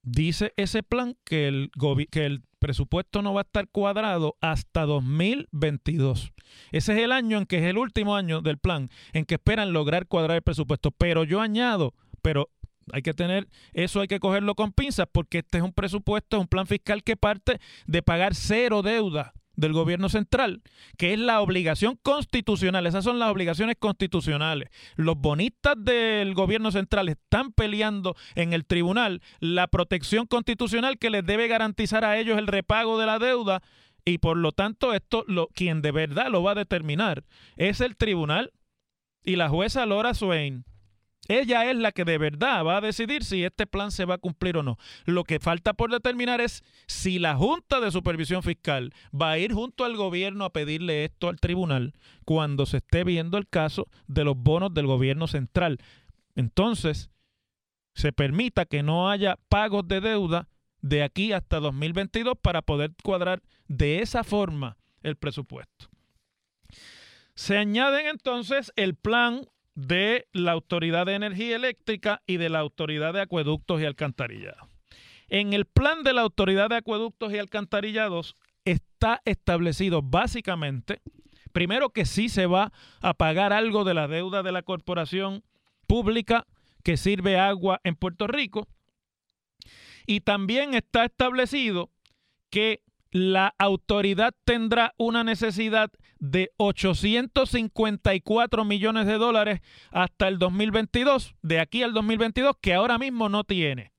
Dice 0.06 0.54
ese 0.56 0.84
plan 0.84 1.18
que 1.26 1.48
el, 1.48 1.72
que 2.12 2.26
el 2.28 2.44
presupuesto 2.60 3.24
no 3.24 3.34
va 3.34 3.42
a 3.42 3.44
estar 3.44 3.68
cuadrado 3.68 4.38
hasta 4.40 4.86
2022. 4.86 6.32
Ese 6.72 6.94
es 6.94 7.00
el 7.00 7.12
año 7.12 7.40
en 7.40 7.48
que 7.48 7.58
es 7.58 7.64
el 7.64 7.80
último 7.80 8.16
año 8.16 8.42
del 8.42 8.60
plan, 8.60 8.90
en 9.14 9.26
que 9.26 9.36
esperan 9.36 9.74
lograr 9.74 10.08
cuadrar 10.08 10.38
el 10.38 10.44
presupuesto. 10.44 10.92
Pero 10.92 11.24
yo 11.24 11.42
añado, 11.42 11.96
pero 12.22 12.52
hay 12.94 13.02
que 13.02 13.16
tener, 13.16 13.48
eso 13.74 14.00
hay 14.00 14.08
que 14.08 14.20
cogerlo 14.20 14.54
con 14.54 14.74
pinzas, 14.74 15.08
porque 15.12 15.40
este 15.40 15.58
es 15.58 15.64
un 15.64 15.74
presupuesto, 15.74 16.38
es 16.38 16.42
un 16.42 16.48
plan 16.48 16.68
fiscal 16.68 17.04
que 17.04 17.18
parte 17.18 17.60
de 17.88 18.04
pagar 18.04 18.36
cero 18.36 18.84
deuda 18.84 19.34
del 19.56 19.74
gobierno 19.74 20.10
central, 20.10 20.62
que 20.98 21.14
es 21.14 21.20
la 21.20 21.42
obligación 21.42 21.98
constitucional. 22.02 22.88
Esas 22.88 23.04
son 23.04 23.20
las 23.20 23.30
obligaciones 23.30 23.76
constitucionales. 23.80 24.70
Los 24.96 25.18
bonistas 25.18 25.76
del 25.78 26.34
gobierno 26.34 26.72
central 26.72 27.10
están 27.10 27.52
peleando 27.52 28.16
en 28.36 28.54
el 28.54 28.66
tribunal 28.66 29.22
la 29.40 29.68
protección 29.68 30.28
constitucional 30.28 30.98
que 30.98 31.10
les 31.10 31.26
debe 31.26 31.48
garantizar 31.48 32.06
a 32.06 32.18
ellos 32.18 32.38
el 32.38 32.48
repago 32.48 33.00
de 33.00 33.06
la 33.06 33.20
deuda 33.20 33.62
y 34.06 34.20
por 34.20 34.38
lo 34.38 34.52
tanto 34.52 34.94
esto 34.94 35.24
lo 35.28 35.48
quien 35.48 35.82
de 35.82 35.92
verdad 35.92 36.30
lo 36.30 36.44
va 36.44 36.52
a 36.52 36.56
determinar 36.56 37.24
es 37.58 37.82
el 37.82 37.98
tribunal 37.98 38.52
y 39.24 39.36
la 39.36 39.50
jueza 39.50 39.86
Laura 39.86 40.14
Swain 40.14 40.64
ella 41.28 41.70
es 41.70 41.76
la 41.78 41.92
que 41.92 42.06
de 42.06 42.18
verdad 42.18 42.64
va 42.64 42.78
a 42.78 42.82
decidir 42.82 43.24
si 43.24 43.44
este 43.44 43.66
plan 43.66 43.92
se 43.92 44.06
va 44.06 44.16
a 44.16 44.20
cumplir 44.20 44.58
o 44.58 44.64
no. 44.64 44.78
Lo 45.06 45.24
que 45.24 45.40
falta 45.40 45.74
por 45.74 45.92
determinar 45.92 46.42
es 46.42 46.64
si 46.88 47.20
la 47.20 47.36
Junta 47.36 47.80
de 47.80 47.92
Supervisión 47.92 48.44
Fiscal 48.44 48.94
va 49.14 49.32
a 49.32 49.38
ir 49.38 49.54
junto 49.54 49.86
al 49.86 49.96
gobierno 49.96 50.46
a 50.46 50.54
pedirle 50.54 51.06
esto 51.06 51.30
al 51.30 51.40
tribunal 51.40 51.94
cuando 52.26 52.66
se 52.66 52.78
esté 52.78 53.04
viendo 53.04 53.38
el 53.38 53.48
caso 53.48 53.88
de 54.08 54.24
los 54.24 54.38
bonos 54.38 54.74
del 54.74 54.88
gobierno 54.88 55.28
central. 55.28 55.80
Entonces, 56.36 57.10
se 57.94 58.12
permita 58.12 58.66
que 58.66 58.84
no 58.84 59.10
haya 59.10 59.40
pagos 59.50 59.88
de 59.88 60.02
deuda 60.02 60.50
de 60.82 61.02
aquí 61.02 61.34
hasta 61.34 61.60
2022 61.60 62.36
para 62.42 62.62
poder 62.62 62.92
cuadrar 63.04 63.42
de 63.68 64.02
esa 64.02 64.24
forma 64.24 64.78
el 65.02 65.16
presupuesto. 65.16 65.90
Se 67.34 67.58
añaden 67.58 68.08
entonces 68.08 68.72
el 68.76 68.96
plan 68.96 69.46
de 69.76 70.28
la 70.32 70.54
Autoridad 70.54 71.06
de 71.06 71.16
Energía 71.16 71.58
Eléctrica 71.58 72.22
y 72.26 72.38
de 72.38 72.50
la 72.50 72.60
Autoridad 72.60 73.14
de 73.14 73.22
Acueductos 73.22 73.82
y 73.82 73.86
Alcantarillados. 73.86 74.68
En 75.28 75.54
el 75.54 75.66
plan 75.66 76.04
de 76.04 76.14
la 76.14 76.22
Autoridad 76.22 76.70
de 76.70 76.78
Acueductos 76.78 77.34
y 77.34 77.38
Alcantarillados 77.38 78.36
está 78.64 79.22
establecido 79.26 80.02
básicamente, 80.02 81.02
primero 81.52 81.90
que 81.90 82.06
sí 82.06 82.30
se 82.30 82.46
va 82.46 82.72
a 83.02 83.14
pagar 83.14 83.54
algo 83.54 83.84
de 83.84 83.94
la 83.94 84.08
deuda 84.08 84.44
de 84.44 84.52
la 84.52 84.64
corporación 84.64 85.44
pública 85.88 86.48
que 86.84 86.98
sirve 86.98 87.38
agua 87.38 87.82
en 87.84 87.96
Puerto 87.96 88.28
Rico. 88.28 88.68
Y 90.08 90.22
también 90.22 90.74
está 90.74 91.06
establecido 91.06 91.90
que 92.50 92.82
la 93.12 93.56
autoridad 93.58 94.34
tendrá 94.46 94.94
una 94.98 95.24
necesidad 95.24 95.92
de 96.20 96.52
854 96.58 98.66
millones 98.66 99.08
de 99.08 99.18
dólares 99.18 99.62
hasta 99.92 100.28
el 100.28 100.40
2022, 100.40 101.36
de 101.42 101.60
aquí 101.60 101.84
al 101.84 101.94
2022, 101.94 102.56
que 102.62 102.74
ahora 102.74 102.98
mismo 102.98 103.30
no 103.30 103.44
tiene. 103.44 103.94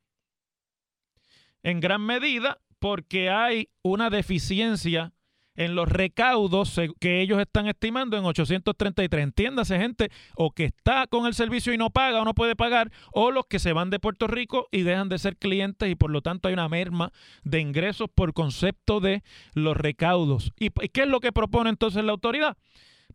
En 1.63 1.81
gran 1.81 2.05
medida 2.05 2.59
porque 2.79 3.31
hay 3.31 3.71
una 3.83 4.11
deficiencia 4.11 5.15
en 5.57 5.75
los 5.75 5.89
recaudos 5.89 6.81
que 7.01 7.21
ellos 7.21 7.41
están 7.41 7.67
estimando 7.67 8.17
en 8.17 8.25
833. 8.25 9.23
Entiéndase, 9.23 9.79
gente, 9.79 10.11
o 10.37 10.51
que 10.51 10.65
está 10.65 11.07
con 11.07 11.27
el 11.27 11.35
servicio 11.35 11.73
y 11.73 11.79
no 11.79 11.91
paga 11.91 12.21
o 12.21 12.25
no 12.25 12.35
puede 12.35 12.57
pagar, 12.57 12.91
o 13.13 13.31
los 13.31 13.47
que 13.47 13.59
se 13.59 13.73
van 13.73 13.91
de 13.91 13.99
Puerto 13.99 14.27
Rico 14.27 14.69
y 14.71 14.83
dejan 14.83 15.09
de 15.09 15.19
ser 15.19 15.37
clientes 15.37 15.91
y 15.91 15.95
por 15.95 16.11
lo 16.11 16.23
tanto 16.23 16.49
hay 16.49 16.55
una 16.55 16.69
merma 16.69 17.13
de 17.43 17.61
ingresos 17.61 18.09
por 18.15 18.33
concepto 18.33 19.01
de 19.01 19.23
los 19.55 19.77
recaudos. 19.77 20.53
¿Y 20.59 20.71
qué 20.71 21.03
es 21.03 21.09
lo 21.09 21.21
que 21.21 21.33
propone 21.33 21.71
entonces 21.71 22.05
la 22.05 22.13
autoridad 22.13 22.57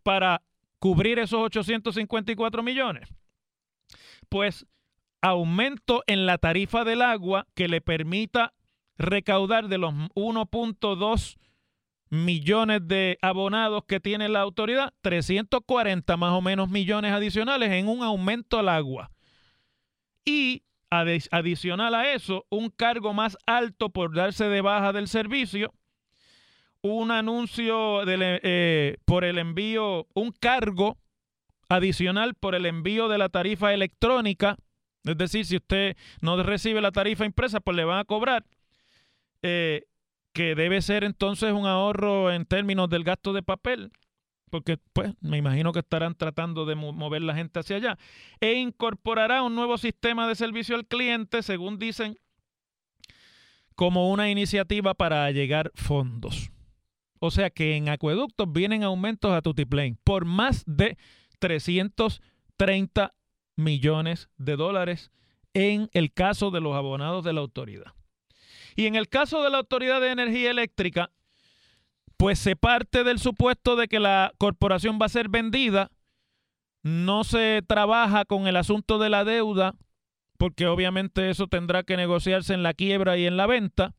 para 0.02 0.42
cubrir 0.78 1.18
esos 1.18 1.40
854 1.40 2.62
millones? 2.62 3.08
Pues 4.28 4.66
aumento 5.20 6.02
en 6.06 6.26
la 6.26 6.38
tarifa 6.38 6.84
del 6.84 7.02
agua 7.02 7.46
que 7.54 7.68
le 7.68 7.80
permita 7.80 8.52
recaudar 8.98 9.68
de 9.68 9.78
los 9.78 9.94
1.2 10.14 11.36
millones 12.12 12.86
de 12.86 13.18
abonados 13.22 13.84
que 13.88 13.98
tiene 13.98 14.28
la 14.28 14.40
autoridad, 14.40 14.92
340 15.00 16.18
más 16.18 16.32
o 16.32 16.42
menos 16.42 16.68
millones 16.68 17.10
adicionales 17.10 17.72
en 17.72 17.88
un 17.88 18.02
aumento 18.02 18.58
al 18.58 18.68
agua. 18.68 19.10
Y 20.22 20.62
adicional 20.90 21.94
a 21.94 22.12
eso, 22.12 22.44
un 22.50 22.68
cargo 22.68 23.14
más 23.14 23.38
alto 23.46 23.88
por 23.88 24.14
darse 24.14 24.44
de 24.44 24.60
baja 24.60 24.92
del 24.92 25.08
servicio, 25.08 25.72
un 26.82 27.10
anuncio 27.10 28.02
eh, 28.06 28.98
por 29.06 29.24
el 29.24 29.38
envío, 29.38 30.06
un 30.12 30.32
cargo 30.32 30.98
adicional 31.70 32.34
por 32.34 32.54
el 32.54 32.66
envío 32.66 33.08
de 33.08 33.16
la 33.16 33.30
tarifa 33.30 33.72
electrónica, 33.72 34.58
es 35.04 35.16
decir, 35.16 35.46
si 35.46 35.56
usted 35.56 35.96
no 36.20 36.40
recibe 36.42 36.82
la 36.82 36.92
tarifa 36.92 37.24
impresa, 37.24 37.60
pues 37.60 37.74
le 37.74 37.84
van 37.84 38.00
a 38.00 38.04
cobrar. 38.04 38.44
Eh, 39.40 39.86
que 40.32 40.54
debe 40.54 40.82
ser 40.82 41.04
entonces 41.04 41.52
un 41.52 41.66
ahorro 41.66 42.32
en 42.32 42.46
términos 42.46 42.88
del 42.88 43.04
gasto 43.04 43.32
de 43.32 43.42
papel, 43.42 43.92
porque 44.50 44.78
pues 44.92 45.14
me 45.20 45.38
imagino 45.38 45.72
que 45.72 45.80
estarán 45.80 46.14
tratando 46.14 46.66
de 46.66 46.74
mover 46.74 47.22
la 47.22 47.34
gente 47.34 47.60
hacia 47.60 47.76
allá, 47.76 47.98
e 48.40 48.54
incorporará 48.54 49.42
un 49.42 49.54
nuevo 49.54 49.78
sistema 49.78 50.28
de 50.28 50.34
servicio 50.34 50.76
al 50.76 50.86
cliente, 50.86 51.42
según 51.42 51.78
dicen, 51.78 52.16
como 53.74 54.10
una 54.10 54.30
iniciativa 54.30 54.94
para 54.94 55.30
llegar 55.30 55.70
fondos. 55.74 56.50
O 57.18 57.30
sea 57.30 57.50
que 57.50 57.76
en 57.76 57.88
acueductos 57.88 58.52
vienen 58.52 58.82
aumentos 58.82 59.32
a 59.32 59.42
Tutiplane 59.42 59.96
por 60.02 60.24
más 60.24 60.64
de 60.66 60.98
330 61.38 63.14
millones 63.56 64.28
de 64.38 64.56
dólares 64.56 65.10
en 65.54 65.88
el 65.92 66.12
caso 66.12 66.50
de 66.50 66.60
los 66.60 66.74
abonados 66.74 67.24
de 67.24 67.32
la 67.32 67.40
autoridad. 67.40 67.92
Y 68.76 68.86
en 68.86 68.94
el 68.94 69.08
caso 69.08 69.42
de 69.42 69.50
la 69.50 69.58
Autoridad 69.58 70.00
de 70.00 70.10
Energía 70.10 70.50
Eléctrica, 70.50 71.10
pues 72.16 72.38
se 72.38 72.56
parte 72.56 73.04
del 73.04 73.18
supuesto 73.18 73.76
de 73.76 73.88
que 73.88 73.98
la 73.98 74.32
corporación 74.38 74.98
va 75.00 75.06
a 75.06 75.10
ser 75.10 75.28
vendida, 75.28 75.90
no 76.82 77.24
se 77.24 77.62
trabaja 77.66 78.24
con 78.24 78.46
el 78.46 78.56
asunto 78.56 78.98
de 78.98 79.10
la 79.10 79.24
deuda, 79.24 79.74
porque 80.38 80.66
obviamente 80.66 81.30
eso 81.30 81.46
tendrá 81.46 81.82
que 81.82 81.96
negociarse 81.96 82.54
en 82.54 82.62
la 82.62 82.74
quiebra 82.74 83.16
y 83.16 83.26
en 83.26 83.36
la 83.36 83.46
venta, 83.46 83.94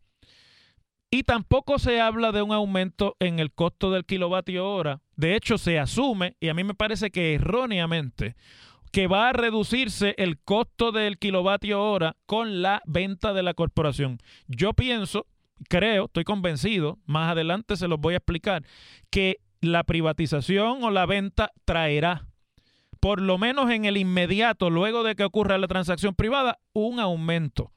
y 1.12 1.24
tampoco 1.24 1.78
se 1.80 2.02
habla 2.02 2.32
de 2.32 2.42
un 2.42 2.52
aumento 2.52 3.16
en 3.20 3.40
el 3.40 3.52
costo 3.52 3.92
del 3.92 4.04
kilovatio 4.04 4.68
hora. 4.68 5.02
De 5.16 5.36
hecho, 5.36 5.58
se 5.60 5.78
asume, 5.78 6.36
y 6.40 6.50
a 6.50 6.54
mí 6.54 6.64
me 6.64 6.74
parece 6.74 7.12
que 7.12 7.36
erróneamente, 7.36 8.36
que 8.94 9.08
va 9.08 9.30
a 9.30 9.34
reducirse 9.34 10.14
el 10.20 10.40
costo 10.40 10.92
del 10.92 11.18
kilovatio 11.18 11.82
hora 11.82 12.16
con 12.28 12.62
la 12.62 12.84
venta 12.86 13.34
de 13.34 13.42
la 13.42 13.56
corporación. 13.56 14.20
Yo 14.48 14.74
pienso, 14.74 15.26
creo, 15.68 16.06
estoy 16.06 16.24
convencido, 16.24 17.00
más 17.08 17.32
adelante 17.32 17.76
se 17.76 17.88
los 17.88 18.00
voy 18.00 18.14
a 18.14 18.18
explicar, 18.18 18.64
que 19.10 19.40
la 19.62 19.84
privatización 19.84 20.84
o 20.84 20.92
la 20.92 21.08
venta 21.08 21.52
traerá, 21.66 22.28
por 23.00 23.20
lo 23.20 23.40
menos 23.40 23.72
en 23.72 23.86
el 23.86 23.98
inmediato, 23.98 24.70
luego 24.70 25.02
de 25.02 25.16
que 25.16 25.24
ocurra 25.24 25.58
la 25.58 25.68
transacción 25.68 26.14
privada, 26.14 26.60
un 26.72 27.00
aumento 27.00 27.72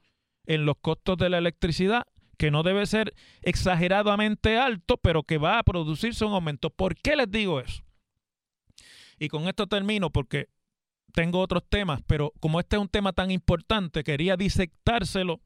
en 0.44 0.66
los 0.66 0.76
costos 0.83 1.16
de 1.16 1.31
la 1.31 1.38
electricidad 1.38 2.02
que 2.37 2.50
no 2.50 2.62
debe 2.62 2.85
ser 2.85 3.14
exageradamente 3.40 4.59
alto, 4.59 4.98
pero 4.98 5.22
que 5.22 5.38
va 5.38 5.59
a 5.59 5.62
producirse 5.62 6.26
un 6.26 6.35
aumento. 6.35 6.68
¿Por 6.68 6.94
qué 6.94 7.16
les 7.16 7.31
digo 7.31 7.59
eso? 7.59 7.83
Y 9.18 9.29
con 9.29 9.48
esto 9.48 9.66
termino 9.66 10.11
porque 10.11 10.50
tengo 11.16 11.40
otros 11.40 11.62
temas, 11.66 12.02
pero 12.07 12.35
como 12.40 12.61
este 12.61 12.76
es 12.76 12.83
un 12.83 12.88
tema 12.88 13.14
tan 13.14 13.31
importante, 13.31 14.05
quería 14.05 14.37
disectárselo 14.37 15.40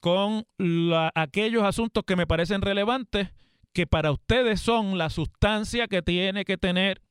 con 0.00 0.46
aquellos 1.14 1.64
asuntos 1.64 2.02
que 2.06 2.16
me 2.16 2.26
parecen 2.26 2.62
relevantes, 2.62 3.28
que 3.74 3.86
para 3.86 4.10
ustedes 4.10 4.58
son 4.58 4.96
la 4.96 5.10
sustancia 5.10 5.86
que 5.86 6.00
tiene 6.00 6.46
que 6.46 6.56
tener 6.56 7.02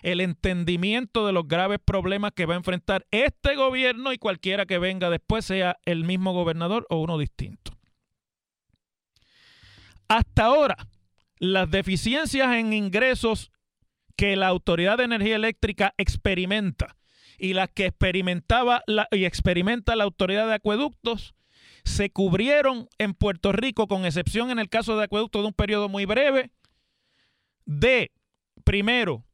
el 0.00 0.22
entendimiento 0.22 1.26
de 1.26 1.34
los 1.34 1.46
graves 1.46 1.78
problemas 1.84 2.32
que 2.32 2.46
va 2.46 2.54
a 2.54 2.56
enfrentar 2.56 3.06
este 3.10 3.54
gobierno 3.54 4.14
y 4.14 4.18
cualquiera 4.18 4.64
que 4.64 4.78
venga 4.78 5.10
después, 5.10 5.44
sea 5.44 5.76
el 5.84 6.04
mismo 6.04 6.32
gobernador 6.32 6.86
o 6.88 7.02
uno 7.02 7.18
distinto. 7.18 7.72
Hasta 10.08 10.46
ahora, 10.46 10.76
las 11.38 11.70
deficiencias 11.70 12.54
en 12.54 12.72
ingresos 12.72 13.52
que 14.22 14.36
la 14.36 14.46
Autoridad 14.46 14.98
de 14.98 15.02
Energía 15.02 15.34
Eléctrica 15.34 15.94
experimenta 15.98 16.96
y 17.38 17.54
las 17.54 17.70
que 17.70 17.86
experimentaba 17.86 18.84
la, 18.86 19.08
y 19.10 19.24
experimenta 19.24 19.96
la 19.96 20.04
Autoridad 20.04 20.46
de 20.46 20.54
Acueductos 20.54 21.34
se 21.82 22.10
cubrieron 22.10 22.88
en 22.98 23.14
Puerto 23.14 23.50
Rico, 23.50 23.88
con 23.88 24.06
excepción 24.06 24.52
en 24.52 24.60
el 24.60 24.68
caso 24.68 24.96
de 24.96 25.02
Acueductos 25.02 25.42
de 25.42 25.48
un 25.48 25.52
periodo 25.52 25.88
muy 25.88 26.04
breve, 26.04 26.52
de, 27.64 28.12
primero, 28.62 29.24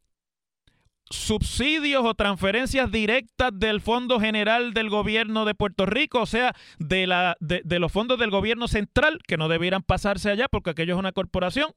subsidios 1.10 2.06
o 2.06 2.14
transferencias 2.14 2.90
directas 2.90 3.50
del 3.52 3.82
Fondo 3.82 4.18
General 4.18 4.72
del 4.72 4.88
Gobierno 4.88 5.44
de 5.44 5.54
Puerto 5.54 5.84
Rico, 5.84 6.22
o 6.22 6.26
sea, 6.26 6.54
de, 6.78 7.06
la, 7.06 7.36
de, 7.40 7.60
de 7.62 7.78
los 7.78 7.92
fondos 7.92 8.18
del 8.18 8.30
gobierno 8.30 8.68
central, 8.68 9.18
que 9.28 9.36
no 9.36 9.48
debieran 9.48 9.82
pasarse 9.82 10.30
allá 10.30 10.48
porque 10.48 10.70
aquello 10.70 10.94
es 10.94 10.98
una 10.98 11.12
corporación 11.12 11.74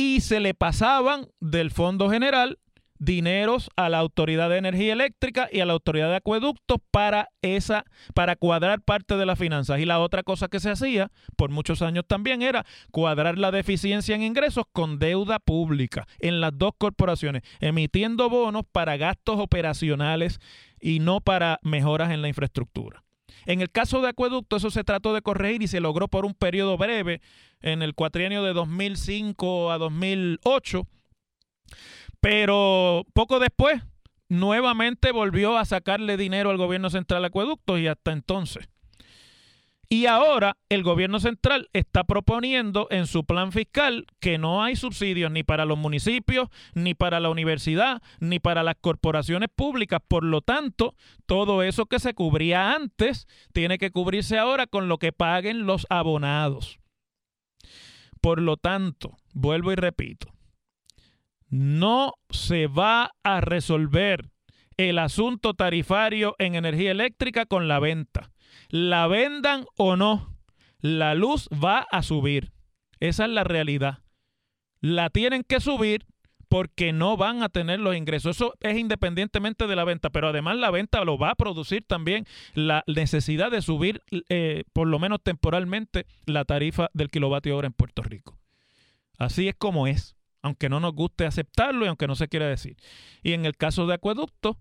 y 0.00 0.22
se 0.22 0.40
le 0.40 0.54
pasaban 0.54 1.26
del 1.40 1.70
Fondo 1.70 2.08
General 2.08 2.58
dineros 2.98 3.68
a 3.76 3.90
la 3.90 3.98
Autoridad 3.98 4.48
de 4.48 4.56
Energía 4.56 4.94
Eléctrica 4.94 5.46
y 5.52 5.60
a 5.60 5.66
la 5.66 5.74
Autoridad 5.74 6.08
de 6.08 6.16
Acueductos 6.16 6.78
para 6.90 7.28
esa 7.42 7.84
para 8.14 8.34
cuadrar 8.34 8.80
parte 8.80 9.18
de 9.18 9.26
las 9.26 9.38
finanzas 9.38 9.78
y 9.78 9.84
la 9.84 9.98
otra 9.98 10.22
cosa 10.22 10.48
que 10.48 10.58
se 10.58 10.70
hacía 10.70 11.10
por 11.36 11.50
muchos 11.50 11.82
años 11.82 12.04
también 12.06 12.40
era 12.40 12.64
cuadrar 12.90 13.36
la 13.36 13.50
deficiencia 13.50 14.14
en 14.14 14.22
ingresos 14.22 14.64
con 14.72 14.98
deuda 14.98 15.38
pública 15.38 16.06
en 16.18 16.40
las 16.40 16.56
dos 16.56 16.72
corporaciones 16.78 17.42
emitiendo 17.60 18.30
bonos 18.30 18.62
para 18.72 18.96
gastos 18.96 19.38
operacionales 19.38 20.40
y 20.80 21.00
no 21.00 21.20
para 21.20 21.58
mejoras 21.62 22.10
en 22.10 22.22
la 22.22 22.28
infraestructura. 22.28 23.04
En 23.50 23.60
el 23.60 23.68
caso 23.68 24.00
de 24.00 24.08
Acueducto, 24.10 24.54
eso 24.54 24.70
se 24.70 24.84
trató 24.84 25.12
de 25.12 25.22
corregir 25.22 25.60
y 25.64 25.66
se 25.66 25.80
logró 25.80 26.06
por 26.06 26.24
un 26.24 26.34
periodo 26.34 26.78
breve, 26.78 27.20
en 27.60 27.82
el 27.82 27.96
cuatrienio 27.96 28.44
de 28.44 28.52
2005 28.52 29.72
a 29.72 29.78
2008. 29.78 30.86
Pero 32.20 33.04
poco 33.12 33.40
después, 33.40 33.82
nuevamente 34.28 35.10
volvió 35.10 35.58
a 35.58 35.64
sacarle 35.64 36.16
dinero 36.16 36.50
al 36.50 36.58
gobierno 36.58 36.90
central 36.90 37.24
Acueducto 37.24 37.76
y 37.76 37.88
hasta 37.88 38.12
entonces. 38.12 38.68
Y 39.92 40.06
ahora 40.06 40.56
el 40.68 40.84
gobierno 40.84 41.18
central 41.18 41.68
está 41.72 42.04
proponiendo 42.04 42.86
en 42.90 43.08
su 43.08 43.24
plan 43.24 43.50
fiscal 43.50 44.06
que 44.20 44.38
no 44.38 44.62
hay 44.62 44.76
subsidios 44.76 45.32
ni 45.32 45.42
para 45.42 45.64
los 45.64 45.78
municipios, 45.78 46.48
ni 46.74 46.94
para 46.94 47.18
la 47.18 47.28
universidad, 47.28 48.00
ni 48.20 48.38
para 48.38 48.62
las 48.62 48.76
corporaciones 48.80 49.48
públicas. 49.52 50.00
Por 50.06 50.22
lo 50.22 50.42
tanto, 50.42 50.94
todo 51.26 51.64
eso 51.64 51.86
que 51.86 51.98
se 51.98 52.14
cubría 52.14 52.72
antes 52.72 53.26
tiene 53.52 53.78
que 53.78 53.90
cubrirse 53.90 54.38
ahora 54.38 54.68
con 54.68 54.86
lo 54.86 54.98
que 54.98 55.10
paguen 55.10 55.66
los 55.66 55.88
abonados. 55.90 56.78
Por 58.20 58.40
lo 58.40 58.56
tanto, 58.58 59.16
vuelvo 59.34 59.72
y 59.72 59.74
repito, 59.74 60.32
no 61.48 62.14
se 62.28 62.68
va 62.68 63.10
a 63.24 63.40
resolver 63.40 64.30
el 64.76 65.00
asunto 65.00 65.54
tarifario 65.54 66.36
en 66.38 66.54
energía 66.54 66.92
eléctrica 66.92 67.44
con 67.44 67.66
la 67.66 67.80
venta 67.80 68.30
la 68.70 69.06
vendan 69.06 69.66
o 69.76 69.96
no, 69.96 70.36
la 70.80 71.14
luz 71.14 71.48
va 71.48 71.80
a 71.90 72.02
subir. 72.02 72.52
Esa 73.00 73.24
es 73.24 73.30
la 73.30 73.44
realidad. 73.44 73.98
La 74.80 75.10
tienen 75.10 75.44
que 75.44 75.60
subir 75.60 76.06
porque 76.48 76.92
no 76.92 77.16
van 77.16 77.42
a 77.44 77.48
tener 77.48 77.78
los 77.78 77.94
ingresos. 77.94 78.36
Eso 78.36 78.54
es 78.60 78.76
independientemente 78.76 79.68
de 79.68 79.76
la 79.76 79.84
venta, 79.84 80.10
pero 80.10 80.28
además 80.28 80.56
la 80.56 80.70
venta 80.70 81.04
lo 81.04 81.16
va 81.16 81.30
a 81.30 81.34
producir 81.36 81.84
también 81.86 82.26
la 82.54 82.82
necesidad 82.88 83.52
de 83.52 83.62
subir, 83.62 84.02
eh, 84.28 84.64
por 84.72 84.88
lo 84.88 84.98
menos 84.98 85.20
temporalmente, 85.22 86.06
la 86.26 86.44
tarifa 86.44 86.90
del 86.92 87.08
kilovatio 87.08 87.56
hora 87.56 87.68
en 87.68 87.72
Puerto 87.72 88.02
Rico. 88.02 88.36
Así 89.16 89.46
es 89.46 89.54
como 89.54 89.86
es, 89.86 90.16
aunque 90.42 90.68
no 90.68 90.80
nos 90.80 90.92
guste 90.92 91.24
aceptarlo 91.24 91.84
y 91.84 91.88
aunque 91.88 92.08
no 92.08 92.16
se 92.16 92.28
quiera 92.28 92.48
decir. 92.48 92.76
Y 93.22 93.32
en 93.32 93.46
el 93.46 93.56
caso 93.56 93.86
de 93.86 93.94
acueducto, 93.94 94.58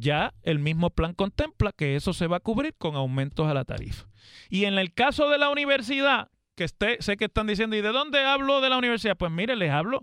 ya 0.00 0.34
el 0.42 0.58
mismo 0.58 0.90
plan 0.90 1.14
contempla 1.14 1.72
que 1.72 1.96
eso 1.96 2.12
se 2.12 2.26
va 2.26 2.38
a 2.38 2.40
cubrir 2.40 2.74
con 2.76 2.96
aumentos 2.96 3.46
a 3.48 3.54
la 3.54 3.64
tarifa. 3.64 4.06
Y 4.48 4.64
en 4.64 4.78
el 4.78 4.92
caso 4.92 5.28
de 5.28 5.38
la 5.38 5.50
universidad, 5.50 6.30
que 6.56 6.64
esté, 6.64 6.96
sé 7.00 7.16
que 7.16 7.26
están 7.26 7.46
diciendo, 7.46 7.76
¿y 7.76 7.82
de 7.82 7.90
dónde 7.90 8.24
hablo 8.24 8.60
de 8.60 8.70
la 8.70 8.78
universidad? 8.78 9.16
Pues 9.16 9.30
mire, 9.30 9.56
les 9.56 9.70
hablo 9.70 10.02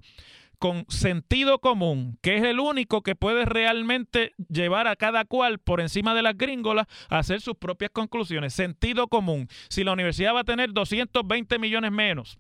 con 0.59 0.85
sentido 0.87 1.59
común, 1.59 2.17
que 2.21 2.37
es 2.37 2.43
el 2.43 2.59
único 2.59 3.01
que 3.01 3.15
puede 3.15 3.43
realmente 3.43 4.31
llevar 4.47 4.87
a 4.87 4.95
cada 4.95 5.25
cual 5.25 5.59
por 5.59 5.81
encima 5.81 6.13
de 6.13 6.21
las 6.21 6.37
gringolas 6.37 6.87
a 7.09 7.17
hacer 7.17 7.41
sus 7.41 7.55
propias 7.55 7.91
conclusiones. 7.91 8.53
Sentido 8.53 9.07
común. 9.07 9.47
Si 9.67 9.83
la 9.83 9.91
universidad 9.91 10.33
va 10.33 10.41
a 10.41 10.45
tener 10.45 10.71
220 10.71 11.59
millones 11.59 11.91
menos, 11.91 12.37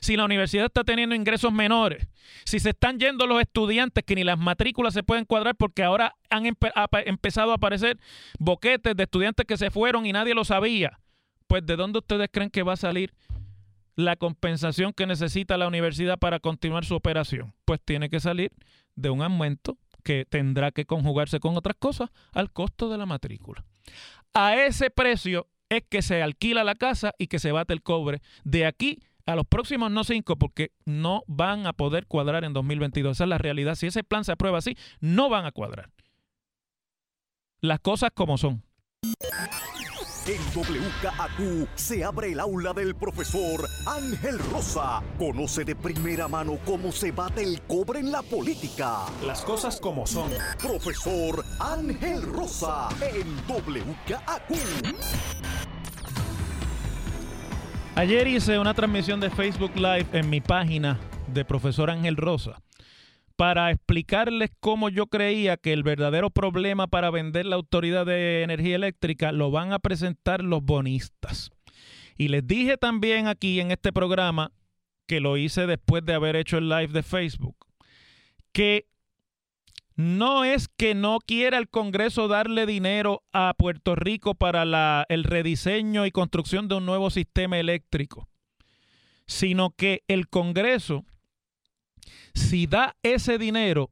si 0.00 0.16
la 0.16 0.24
universidad 0.24 0.66
está 0.66 0.84
teniendo 0.84 1.14
ingresos 1.14 1.52
menores, 1.52 2.06
si 2.44 2.60
se 2.60 2.70
están 2.70 2.98
yendo 2.98 3.26
los 3.26 3.40
estudiantes 3.40 4.04
que 4.04 4.14
ni 4.14 4.24
las 4.24 4.38
matrículas 4.38 4.94
se 4.94 5.02
pueden 5.02 5.24
cuadrar 5.24 5.56
porque 5.56 5.82
ahora 5.82 6.14
han 6.30 6.46
empezado 6.46 7.52
a 7.52 7.56
aparecer 7.56 7.98
boquetes 8.38 8.96
de 8.96 9.02
estudiantes 9.02 9.46
que 9.46 9.56
se 9.56 9.70
fueron 9.70 10.06
y 10.06 10.12
nadie 10.12 10.34
lo 10.34 10.44
sabía, 10.44 11.00
pues 11.46 11.64
¿de 11.66 11.76
dónde 11.76 11.98
ustedes 11.98 12.28
creen 12.32 12.50
que 12.50 12.62
va 12.62 12.74
a 12.74 12.76
salir 12.76 13.12
la 13.94 14.16
compensación 14.16 14.92
que 14.92 15.06
necesita 15.06 15.58
la 15.58 15.68
universidad 15.68 16.18
para 16.18 16.40
continuar 16.40 16.84
su 16.84 16.94
operación? 16.94 17.54
Pues 17.64 17.80
tiene 17.84 18.08
que 18.08 18.20
salir 18.20 18.52
de 18.94 19.10
un 19.10 19.22
aumento 19.22 19.78
que 20.02 20.24
tendrá 20.28 20.72
que 20.72 20.84
conjugarse 20.84 21.40
con 21.40 21.56
otras 21.56 21.76
cosas 21.78 22.10
al 22.32 22.52
costo 22.52 22.88
de 22.88 22.98
la 22.98 23.06
matrícula. 23.06 23.64
A 24.34 24.56
ese 24.56 24.90
precio 24.90 25.46
es 25.68 25.84
que 25.88 26.02
se 26.02 26.22
alquila 26.22 26.64
la 26.64 26.74
casa 26.74 27.14
y 27.18 27.28
que 27.28 27.38
se 27.38 27.52
bate 27.52 27.72
el 27.72 27.82
cobre. 27.82 28.20
De 28.44 28.66
aquí 28.66 29.02
a 29.26 29.36
los 29.36 29.46
próximos 29.46 29.90
no 29.90 30.04
cinco, 30.04 30.36
porque 30.36 30.72
no 30.84 31.22
van 31.26 31.66
a 31.66 31.72
poder 31.72 32.06
cuadrar 32.06 32.44
en 32.44 32.52
2022. 32.52 33.16
Esa 33.16 33.24
es 33.24 33.30
la 33.30 33.38
realidad. 33.38 33.74
Si 33.74 33.86
ese 33.86 34.04
plan 34.04 34.24
se 34.24 34.32
aprueba 34.32 34.58
así, 34.58 34.76
no 35.00 35.28
van 35.28 35.44
a 35.44 35.52
cuadrar. 35.52 35.90
Las 37.60 37.80
cosas 37.80 38.10
como 38.14 38.38
son. 38.38 38.62
En 40.24 40.38
WKAQ 40.54 41.68
se 41.74 42.04
abre 42.04 42.30
el 42.30 42.38
aula 42.38 42.72
del 42.72 42.94
profesor 42.94 43.68
Ángel 43.86 44.38
Rosa. 44.38 45.02
Conoce 45.18 45.64
de 45.64 45.74
primera 45.74 46.28
mano 46.28 46.60
cómo 46.64 46.92
se 46.92 47.10
bate 47.10 47.42
el 47.42 47.60
cobre 47.62 47.98
en 47.98 48.12
la 48.12 48.22
política. 48.22 49.06
Las 49.26 49.42
cosas 49.42 49.80
como 49.80 50.06
son. 50.06 50.30
Profesor 50.60 51.44
Ángel 51.58 52.22
Rosa 52.22 52.88
en 53.00 53.36
WKAQ. 53.48 54.52
Ayer 57.94 58.26
hice 58.26 58.58
una 58.58 58.72
transmisión 58.72 59.20
de 59.20 59.28
Facebook 59.28 59.72
Live 59.76 60.06
en 60.14 60.30
mi 60.30 60.40
página 60.40 60.98
de 61.28 61.44
profesor 61.44 61.90
Ángel 61.90 62.16
Rosa 62.16 62.62
para 63.36 63.70
explicarles 63.70 64.50
cómo 64.60 64.88
yo 64.88 65.08
creía 65.08 65.58
que 65.58 65.74
el 65.74 65.82
verdadero 65.82 66.30
problema 66.30 66.86
para 66.86 67.10
vender 67.10 67.44
la 67.44 67.56
autoridad 67.56 68.06
de 68.06 68.42
energía 68.42 68.76
eléctrica 68.76 69.30
lo 69.30 69.50
van 69.50 69.74
a 69.74 69.78
presentar 69.78 70.42
los 70.42 70.62
bonistas. 70.62 71.50
Y 72.16 72.28
les 72.28 72.46
dije 72.46 72.78
también 72.78 73.28
aquí 73.28 73.60
en 73.60 73.70
este 73.70 73.92
programa, 73.92 74.52
que 75.06 75.20
lo 75.20 75.36
hice 75.36 75.66
después 75.66 76.02
de 76.04 76.14
haber 76.14 76.36
hecho 76.36 76.56
el 76.56 76.70
live 76.70 76.88
de 76.88 77.02
Facebook, 77.02 77.56
que 78.52 78.86
no 79.96 80.44
es 80.44 80.68
que 80.68 80.94
no 80.94 81.18
quiera 81.20 81.58
el 81.58 81.68
Congreso 81.68 82.28
darle 82.28 82.66
dinero 82.66 83.22
a 83.32 83.54
Puerto 83.56 83.94
Rico 83.94 84.34
para 84.34 85.06
el 85.08 85.24
rediseño 85.24 86.06
y 86.06 86.10
construcción 86.10 86.68
de 86.68 86.76
un 86.76 86.86
nuevo 86.86 87.10
sistema 87.10 87.58
eléctrico, 87.58 88.28
sino 89.26 89.70
que 89.70 90.02
el 90.08 90.28
Congreso, 90.28 91.04
si 92.34 92.66
da 92.66 92.96
ese 93.02 93.38
dinero, 93.38 93.90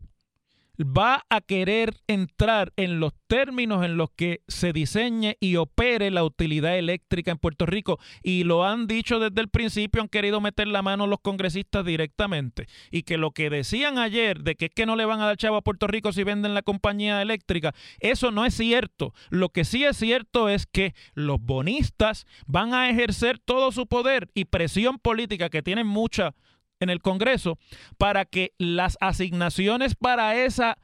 va 0.85 1.25
a 1.29 1.41
querer 1.41 1.95
entrar 2.07 2.73
en 2.77 3.01
los 3.01 3.13
términos 3.27 3.85
en 3.85 3.97
los 3.97 4.11
que 4.11 4.41
se 4.49 4.73
diseñe 4.73 5.37
y 5.41 5.57
opere 5.57 6.11
la 6.11 6.25
utilidad 6.25 6.77
eléctrica 6.79 7.31
en 7.31 7.39
Puerto 7.39 7.67
Rico. 7.67 7.99
Y 8.23 8.45
lo 8.45 8.65
han 8.65 8.87
dicho 8.87 9.19
desde 9.19 9.41
el 9.41 9.49
principio, 9.49 10.03
han 10.03 10.09
querido 10.09 10.41
meter 10.41 10.69
la 10.69 10.83
mano 10.83 11.07
los 11.07 11.21
congresistas 11.21 11.85
directamente. 11.85 12.67
Y 12.91 13.03
que 13.03 13.19
lo 13.19 13.33
que 13.33 13.51
decían 13.51 13.99
ayer 13.99 14.43
de 14.43 14.55
que 14.55 14.67
es 14.67 14.71
que 14.75 14.87
no 14.87 14.97
le 14.97 15.05
van 15.05 15.21
a 15.21 15.27
dar 15.27 15.37
chavo 15.37 15.57
a 15.57 15.63
Puerto 15.63 15.87
Rico 15.87 16.13
si 16.13 16.25
venden 16.25 16.55
la 16.55 16.63
compañía 16.63 17.23
eléctrica, 17.23 17.75
eso 18.01 18.31
no 18.31 18.45
es 18.45 18.55
cierto. 18.55 19.13
Lo 19.29 19.51
que 19.51 19.65
sí 19.65 19.85
es 19.85 19.97
cierto 19.97 20.49
es 20.49 20.67
que 20.67 20.95
los 21.15 21.41
bonistas 21.41 22.27
van 22.47 22.75
a 22.75 22.89
ejercer 22.89 23.39
todo 23.39 23.73
su 23.73 23.87
poder 23.87 24.31
y 24.35 24.47
presión 24.47 24.99
política 24.99 25.51
que 25.51 25.63
tienen 25.63 25.87
mucha 25.87 26.35
en 26.81 26.91
el 26.91 27.01
Congreso 27.01 27.59
para 27.99 28.25
que 28.25 28.53
las 28.59 28.99
asignaciones 29.01 29.95
para 29.95 30.35
esa 30.35 30.79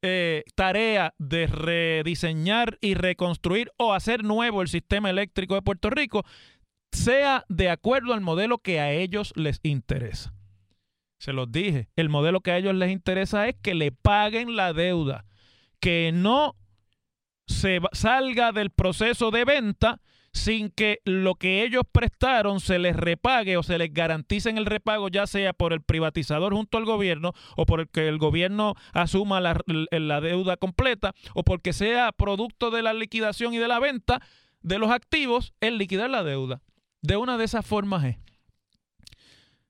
eh, 0.00 0.44
tarea 0.54 1.14
de 1.18 1.46
rediseñar 1.46 2.78
y 2.80 2.94
reconstruir 2.94 3.70
o 3.76 3.92
hacer 3.92 4.24
nuevo 4.24 4.62
el 4.62 4.68
sistema 4.68 5.10
eléctrico 5.10 5.54
de 5.54 5.62
Puerto 5.62 5.90
Rico 5.90 6.24
sea 6.92 7.44
de 7.48 7.70
acuerdo 7.70 8.12
al 8.12 8.20
modelo 8.20 8.58
que 8.58 8.80
a 8.80 8.92
ellos 8.92 9.32
les 9.36 9.60
interesa. 9.62 10.34
Se 11.18 11.32
los 11.32 11.52
dije, 11.52 11.88
el 11.94 12.08
modelo 12.08 12.40
que 12.40 12.50
a 12.50 12.58
ellos 12.58 12.74
les 12.74 12.90
interesa 12.90 13.48
es 13.48 13.54
que 13.62 13.74
le 13.74 13.92
paguen 13.92 14.56
la 14.56 14.72
deuda, 14.72 15.24
que 15.78 16.10
no 16.12 16.56
se 17.46 17.80
salga 17.92 18.50
del 18.50 18.70
proceso 18.70 19.30
de 19.30 19.44
venta 19.44 20.00
sin 20.32 20.70
que 20.70 21.00
lo 21.04 21.34
que 21.34 21.62
ellos 21.62 21.82
prestaron 21.90 22.60
se 22.60 22.78
les 22.78 22.96
repague 22.96 23.56
o 23.56 23.62
se 23.62 23.78
les 23.78 23.92
garantice 23.92 24.48
en 24.48 24.58
el 24.58 24.66
repago, 24.66 25.08
ya 25.08 25.26
sea 25.26 25.52
por 25.52 25.72
el 25.72 25.82
privatizador 25.82 26.54
junto 26.54 26.78
al 26.78 26.84
gobierno 26.84 27.32
o 27.56 27.66
por 27.66 27.80
el 27.80 27.88
que 27.88 28.08
el 28.08 28.18
gobierno 28.18 28.74
asuma 28.92 29.40
la, 29.40 29.60
la 29.66 30.20
deuda 30.20 30.56
completa 30.56 31.14
o 31.34 31.42
porque 31.42 31.72
sea 31.72 32.12
producto 32.12 32.70
de 32.70 32.82
la 32.82 32.94
liquidación 32.94 33.52
y 33.54 33.58
de 33.58 33.68
la 33.68 33.78
venta 33.78 34.20
de 34.62 34.78
los 34.78 34.90
activos, 34.90 35.52
el 35.60 35.76
liquidar 35.76 36.08
la 36.08 36.22
deuda. 36.22 36.62
De 37.02 37.16
una 37.16 37.36
de 37.36 37.44
esas 37.44 37.66
formas 37.66 38.04
es. 38.04 38.16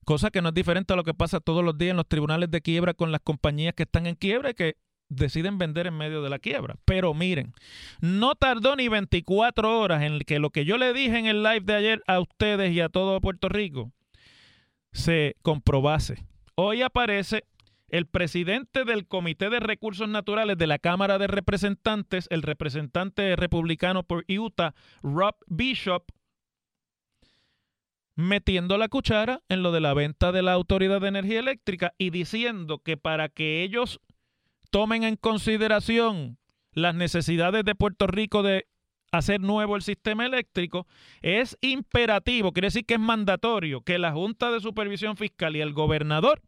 Cosa 0.05 0.31
que 0.31 0.43
no 0.43 0.49
es 0.49 0.55
diferente 0.55 0.93
a 0.93 0.97
lo 0.97 1.05
que 1.05 1.15
pasa 1.15 1.41
todos 1.41 1.65
los 1.65 1.79
días 1.79 1.93
en 1.93 1.97
los 1.97 2.09
tribunales 2.09 2.51
de 2.51 2.61
quiebra 2.61 2.93
con 2.93 3.13
las 3.13 3.21
compañías 3.21 3.75
que 3.75 3.85
están 3.85 4.07
en 4.07 4.17
quiebra 4.17 4.51
y 4.51 4.55
que 4.55 4.77
deciden 5.15 5.59
vender 5.59 5.87
en 5.87 5.97
medio 5.97 6.23
de 6.23 6.31
la 6.31 6.39
quiebra. 6.39 6.77
Pero 6.85 7.15
miren, 7.15 7.53
no 8.01 8.35
tardó 8.35 8.77
ni 8.77 8.89
24 8.89 9.81
horas 9.81 10.03
en 10.03 10.19
que 10.21 10.39
lo 10.39 10.51
que 10.51 10.65
yo 10.65 10.79
le 10.79 10.93
dije 10.93 11.19
en 11.19 11.27
el 11.27 11.43
live 11.43 11.61
de 11.61 11.75
ayer 11.75 12.03
a 12.07 12.21
ustedes 12.21 12.73
y 12.73 12.81
a 12.81 12.89
todo 12.89 13.21
Puerto 13.21 13.49
Rico 13.49 13.93
se 14.93 15.37
comprobase. 15.43 16.25
Hoy 16.55 16.83
aparece 16.83 17.45
el 17.89 18.07
presidente 18.07 18.85
del 18.85 19.07
Comité 19.07 19.51
de 19.51 19.61
Recursos 19.61 20.09
Naturales 20.09 20.57
de 20.57 20.67
la 20.67 20.79
Cámara 20.79 21.19
de 21.19 21.27
Representantes, 21.27 22.27
el 22.31 22.43
representante 22.43 23.37
republicano 23.37 24.03
por 24.03 24.25
Utah, 24.29 24.75
Rob 25.03 25.35
Bishop, 25.47 26.05
metiendo 28.15 28.79
la 28.79 28.89
cuchara 28.89 29.43
en 29.49 29.63
lo 29.63 29.73
de 29.73 29.81
la 29.81 29.95
venta 29.95 30.33
de 30.33 30.43
la 30.43 30.53
Autoridad 30.53 31.01
de 31.01 31.09
Energía 31.09 31.41
Eléctrica 31.41 31.95
y 31.99 32.11
diciendo 32.11 32.79
que 32.79 32.97
para 32.97 33.29
que 33.29 33.63
ellos 33.63 34.01
tomen 34.73 35.05
en 35.05 35.17
consideración 35.17 36.39
las 36.73 36.95
necesidades 36.95 37.63
de 37.65 37.75
Puerto 37.75 38.07
Rico 38.07 38.43
de 38.43 38.67
hacer 39.13 39.41
nuevo 39.43 39.77
el 39.77 39.83
sistema 39.83 40.25
eléctrico, 40.25 40.87
es 41.21 41.59
imperativo, 41.61 42.53
quiere 42.53 42.69
decir 42.69 42.87
que 42.87 42.95
es 42.95 43.01
mandatorio 43.01 43.83
que 43.83 43.99
la 43.99 44.13
Junta 44.13 44.51
de 44.51 44.61
Supervisión 44.61 45.19
Fiscal 45.19 45.55
y 45.55 45.61
el 45.61 45.75
gobernador 45.75 46.41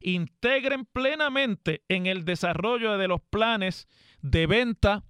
integren 0.00 0.86
plenamente 0.86 1.82
en 1.88 2.06
el 2.06 2.24
desarrollo 2.24 2.98
de 2.98 3.06
los 3.06 3.20
planes 3.30 3.86
de 4.20 4.48
venta 4.48 5.04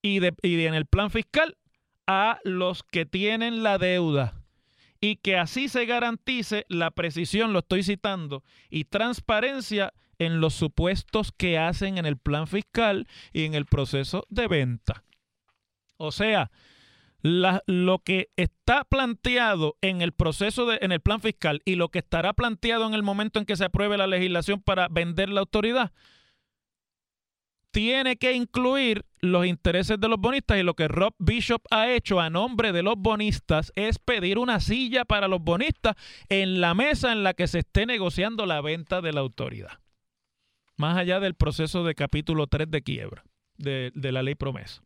y, 0.00 0.20
y 0.42 0.64
en 0.64 0.74
el 0.74 0.86
plan 0.86 1.10
fiscal 1.10 1.58
a 2.06 2.40
los 2.44 2.82
que 2.82 3.04
tienen 3.04 3.62
la 3.62 3.76
deuda 3.76 4.40
y 5.02 5.16
que 5.16 5.36
así 5.36 5.68
se 5.68 5.84
garantice 5.84 6.64
la 6.70 6.90
precisión, 6.90 7.52
lo 7.52 7.58
estoy 7.58 7.82
citando, 7.82 8.42
y 8.70 8.84
transparencia 8.84 9.92
en 10.18 10.40
los 10.40 10.54
supuestos 10.54 11.32
que 11.32 11.58
hacen 11.58 11.98
en 11.98 12.06
el 12.06 12.16
plan 12.16 12.46
fiscal 12.46 13.06
y 13.32 13.44
en 13.44 13.54
el 13.54 13.66
proceso 13.66 14.26
de 14.28 14.48
venta. 14.48 15.04
O 15.96 16.12
sea, 16.12 16.50
lo 17.22 17.98
que 18.00 18.28
está 18.36 18.84
planteado 18.84 19.76
en 19.80 20.02
el 20.02 20.12
proceso 20.12 20.66
de, 20.66 20.78
en 20.80 20.92
el 20.92 21.00
plan 21.00 21.20
fiscal 21.20 21.62
y 21.64 21.74
lo 21.74 21.88
que 21.88 21.98
estará 21.98 22.32
planteado 22.34 22.86
en 22.86 22.94
el 22.94 23.02
momento 23.02 23.38
en 23.38 23.46
que 23.46 23.56
se 23.56 23.64
apruebe 23.64 23.96
la 23.96 24.06
legislación 24.06 24.60
para 24.60 24.88
vender 24.88 25.30
la 25.30 25.40
autoridad 25.40 25.92
tiene 27.76 28.16
que 28.16 28.32
incluir 28.32 29.04
los 29.20 29.44
intereses 29.44 30.00
de 30.00 30.08
los 30.08 30.18
bonistas 30.18 30.56
y 30.56 30.62
lo 30.62 30.72
que 30.72 30.88
Rob 30.88 31.14
Bishop 31.18 31.60
ha 31.70 31.90
hecho 31.90 32.20
a 32.20 32.30
nombre 32.30 32.72
de 32.72 32.82
los 32.82 32.94
bonistas 32.96 33.70
es 33.76 33.98
pedir 33.98 34.38
una 34.38 34.60
silla 34.60 35.04
para 35.04 35.28
los 35.28 35.42
bonistas 35.42 35.94
en 36.30 36.62
la 36.62 36.72
mesa 36.72 37.12
en 37.12 37.22
la 37.22 37.34
que 37.34 37.46
se 37.46 37.58
esté 37.58 37.84
negociando 37.84 38.46
la 38.46 38.62
venta 38.62 39.02
de 39.02 39.12
la 39.12 39.20
autoridad. 39.20 39.78
Más 40.76 40.96
allá 40.96 41.20
del 41.20 41.34
proceso 41.34 41.84
de 41.84 41.94
capítulo 41.94 42.46
3 42.46 42.70
de 42.70 42.82
quiebra 42.82 43.24
de, 43.56 43.92
de 43.94 44.12
la 44.12 44.22
ley 44.22 44.34
promesa. 44.34 44.82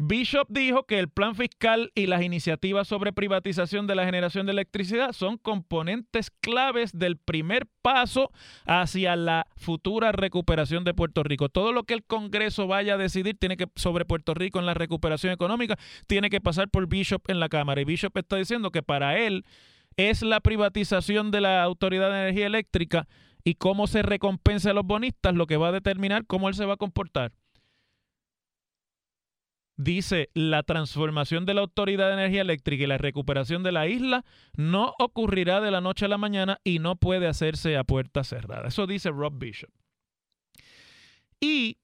Bishop 0.00 0.46
dijo 0.48 0.84
que 0.84 1.00
el 1.00 1.08
plan 1.08 1.34
fiscal 1.34 1.90
y 1.96 2.06
las 2.06 2.22
iniciativas 2.22 2.86
sobre 2.86 3.12
privatización 3.12 3.88
de 3.88 3.96
la 3.96 4.04
generación 4.04 4.46
de 4.46 4.52
electricidad 4.52 5.10
son 5.10 5.38
componentes 5.38 6.30
claves 6.40 6.96
del 6.96 7.16
primer 7.16 7.66
paso 7.82 8.30
hacia 8.64 9.16
la 9.16 9.48
futura 9.56 10.12
recuperación 10.12 10.84
de 10.84 10.94
Puerto 10.94 11.24
Rico. 11.24 11.48
Todo 11.48 11.72
lo 11.72 11.82
que 11.82 11.94
el 11.94 12.04
Congreso 12.04 12.68
vaya 12.68 12.94
a 12.94 12.96
decidir 12.96 13.36
tiene 13.40 13.56
que 13.56 13.66
sobre 13.74 14.04
Puerto 14.04 14.34
Rico 14.34 14.60
en 14.60 14.66
la 14.66 14.74
recuperación 14.74 15.32
económica 15.32 15.76
tiene 16.06 16.30
que 16.30 16.40
pasar 16.40 16.68
por 16.68 16.86
Bishop 16.86 17.28
en 17.28 17.40
la 17.40 17.48
Cámara 17.48 17.80
y 17.80 17.84
Bishop 17.84 18.16
está 18.16 18.36
diciendo 18.36 18.70
que 18.70 18.84
para 18.84 19.18
él 19.18 19.44
es 19.96 20.22
la 20.22 20.38
privatización 20.38 21.32
de 21.32 21.40
la 21.40 21.64
Autoridad 21.64 22.12
de 22.12 22.20
Energía 22.20 22.46
Eléctrica 22.46 23.08
y 23.48 23.54
cómo 23.54 23.86
se 23.86 24.02
recompensa 24.02 24.70
a 24.70 24.74
los 24.74 24.84
bonistas 24.84 25.34
lo 25.34 25.46
que 25.46 25.56
va 25.56 25.68
a 25.68 25.72
determinar 25.72 26.26
cómo 26.26 26.48
él 26.48 26.54
se 26.54 26.66
va 26.66 26.74
a 26.74 26.78
comportar 26.78 27.32
dice 29.78 30.28
la 30.34 30.64
transformación 30.64 31.46
de 31.46 31.54
la 31.54 31.62
Autoridad 31.62 32.08
de 32.08 32.14
Energía 32.14 32.42
Eléctrica 32.42 32.84
y 32.84 32.86
la 32.86 32.98
recuperación 32.98 33.62
de 33.62 33.72
la 33.72 33.86
isla 33.86 34.24
no 34.54 34.92
ocurrirá 34.98 35.60
de 35.60 35.70
la 35.70 35.80
noche 35.80 36.04
a 36.04 36.08
la 36.08 36.18
mañana 36.18 36.58
y 36.64 36.80
no 36.80 36.96
puede 36.96 37.26
hacerse 37.28 37.76
a 37.76 37.84
puerta 37.84 38.24
cerrada. 38.24 38.68
Eso 38.68 38.86
dice 38.86 39.10
Rob 39.10 39.38
Bishop. 39.38 39.70
Y 41.40 41.78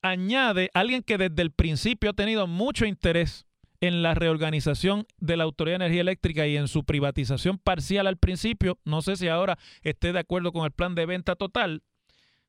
añade 0.00 0.70
alguien 0.72 1.02
que 1.02 1.18
desde 1.18 1.42
el 1.42 1.52
principio 1.52 2.10
ha 2.10 2.14
tenido 2.14 2.46
mucho 2.46 2.86
interés 2.86 3.46
en 3.82 4.00
la 4.02 4.14
reorganización 4.14 5.06
de 5.18 5.36
la 5.36 5.44
Autoridad 5.44 5.80
de 5.80 5.86
Energía 5.86 6.02
Eléctrica 6.02 6.46
y 6.46 6.56
en 6.56 6.68
su 6.68 6.84
privatización 6.84 7.58
parcial 7.58 8.06
al 8.06 8.16
principio, 8.16 8.78
no 8.84 9.02
sé 9.02 9.16
si 9.16 9.26
ahora 9.28 9.58
esté 9.82 10.12
de 10.12 10.20
acuerdo 10.20 10.52
con 10.52 10.64
el 10.64 10.70
plan 10.70 10.94
de 10.94 11.04
venta 11.04 11.34
total, 11.34 11.82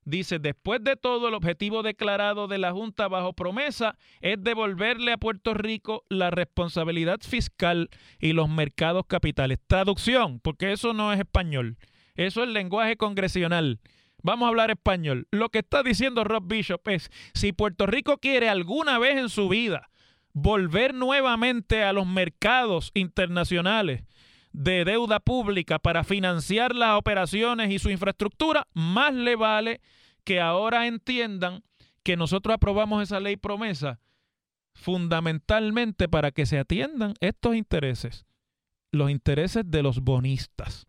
Dice, 0.05 0.37
después 0.37 0.83
de 0.83 0.97
todo, 0.97 1.29
el 1.29 1.33
objetivo 1.33 1.81
declarado 1.81 2.49
de 2.49 2.57
la 2.57 2.73
Junta 2.73 3.07
bajo 3.07 3.31
promesa 3.31 3.97
es 4.19 4.35
devolverle 4.43 5.13
a 5.13 5.17
Puerto 5.17 5.53
Rico 5.53 6.03
la 6.09 6.29
responsabilidad 6.29 7.21
fiscal 7.21 7.89
y 8.19 8.33
los 8.33 8.49
mercados 8.49 9.05
capitales. 9.07 9.59
Traducción, 9.65 10.41
porque 10.41 10.73
eso 10.73 10.93
no 10.93 11.13
es 11.13 11.19
español, 11.19 11.77
eso 12.15 12.43
es 12.43 12.49
lenguaje 12.49 12.97
congresional. 12.97 13.79
Vamos 14.21 14.45
a 14.45 14.49
hablar 14.49 14.71
español. 14.71 15.27
Lo 15.31 15.47
que 15.47 15.59
está 15.59 15.83
diciendo 15.83 16.25
Rob 16.25 16.47
Bishop 16.47 16.85
es, 16.89 17.09
si 17.33 17.53
Puerto 17.53 17.85
Rico 17.85 18.17
quiere 18.17 18.49
alguna 18.49 18.99
vez 18.99 19.17
en 19.17 19.29
su 19.29 19.47
vida 19.47 19.89
volver 20.33 20.93
nuevamente 20.93 21.83
a 21.83 21.93
los 21.93 22.07
mercados 22.07 22.91
internacionales, 22.93 24.03
de 24.51 24.85
deuda 24.85 25.19
pública 25.19 25.79
para 25.79 26.03
financiar 26.03 26.75
las 26.75 26.97
operaciones 26.97 27.71
y 27.71 27.79
su 27.79 27.89
infraestructura, 27.89 28.67
más 28.73 29.13
le 29.13 29.35
vale 29.35 29.81
que 30.23 30.39
ahora 30.39 30.87
entiendan 30.87 31.63
que 32.03 32.17
nosotros 32.17 32.53
aprobamos 32.53 33.01
esa 33.01 33.19
ley 33.19 33.35
promesa 33.35 33.99
fundamentalmente 34.73 36.07
para 36.09 36.31
que 36.31 36.45
se 36.45 36.59
atiendan 36.59 37.13
estos 37.19 37.55
intereses, 37.55 38.25
los 38.91 39.09
intereses 39.09 39.63
de 39.65 39.83
los 39.83 39.99
bonistas. 39.99 40.87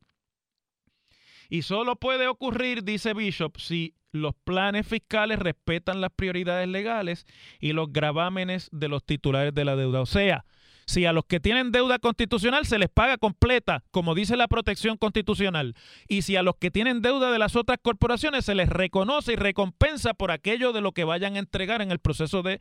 Y 1.48 1.62
solo 1.62 1.96
puede 1.96 2.26
ocurrir, 2.26 2.85
dice 2.85 3.14
Bishop, 3.14 3.59
si 3.59 3.94
los 4.12 4.35
planes 4.44 4.87
fiscales 4.87 5.38
respetan 5.38 6.00
las 6.00 6.12
prioridades 6.12 6.68
legales 6.68 7.26
y 7.61 7.72
los 7.72 7.92
gravámenes 7.92 8.68
de 8.72 8.88
los 8.88 9.04
titulares 9.04 9.54
de 9.54 9.64
la 9.64 9.76
deuda. 9.76 10.00
O 10.00 10.07
sea, 10.07 10.44
si 10.87 11.07
a 11.07 11.12
los 11.12 11.24
que 11.24 11.40
tienen 11.40 11.72
deuda 11.72 11.98
constitucional 11.98 12.66
se 12.66 12.78
les 12.78 12.88
paga 12.88 13.18
completa, 13.18 13.83
como 13.90 14.14
dice 14.14 14.37
la 14.37 14.48
protección 14.48 14.96
constitucional, 14.96 15.74
y 16.09 16.22
si 16.22 16.37
a 16.37 16.42
los 16.42 16.57
que 16.57 16.70
tienen 16.70 17.02
deuda 17.02 17.33
de 17.33 17.38
las 17.38 17.57
otras 17.57 17.78
corporaciones 17.80 18.44
se 18.44 18.54
les 18.54 18.68
reconoce 18.68 19.33
y 19.33 19.37
recompensa 19.37 20.14
por 20.14 20.30
aquello 20.30 20.72
de 20.72 20.80
lo 20.80 20.92
que 20.92 21.04
vayan 21.04 21.37
a 21.37 21.38
entregar 21.38 21.83
en 21.83 21.90
el 21.90 21.98
proceso 21.98 22.42
de 22.42 22.61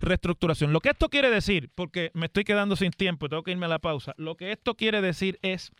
reestructuración. 0.00 0.72
Lo 0.72 0.80
que 0.80 0.90
esto 0.90 1.08
quiere 1.08 1.30
decir, 1.30 1.70
porque 1.74 2.10
me 2.14 2.26
estoy 2.26 2.44
quedando 2.44 2.76
sin 2.76 2.90
tiempo 2.90 3.28
tengo 3.28 3.42
que 3.42 3.52
irme 3.52 3.66
a 3.66 3.70
la 3.70 3.78
pausa, 3.78 4.14
lo 4.18 4.36
que 4.36 4.52
esto 4.52 4.74
quiere 4.74 5.00
decir 5.00 5.38
es, 5.42 5.72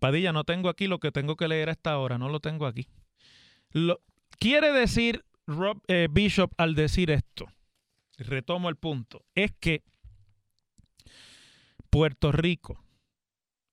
Padilla, 0.00 0.32
no 0.32 0.44
tengo 0.44 0.68
aquí 0.68 0.86
lo 0.86 0.98
que 0.98 1.12
tengo 1.12 1.36
que 1.36 1.48
leer 1.48 1.68
a 1.68 1.72
esta 1.72 1.98
hora, 1.98 2.18
no 2.18 2.28
lo 2.28 2.40
tengo 2.40 2.66
aquí. 2.66 2.88
Lo, 3.70 4.00
quiere 4.38 4.72
decir 4.72 5.24
Rob 5.46 5.80
eh, 5.86 6.08
Bishop 6.10 6.52
al 6.56 6.74
decir 6.74 7.10
esto, 7.10 7.46
retomo 8.18 8.68
el 8.68 8.76
punto, 8.76 9.24
es 9.34 9.52
que 9.60 9.84
Puerto 11.90 12.32
Rico 12.32 12.82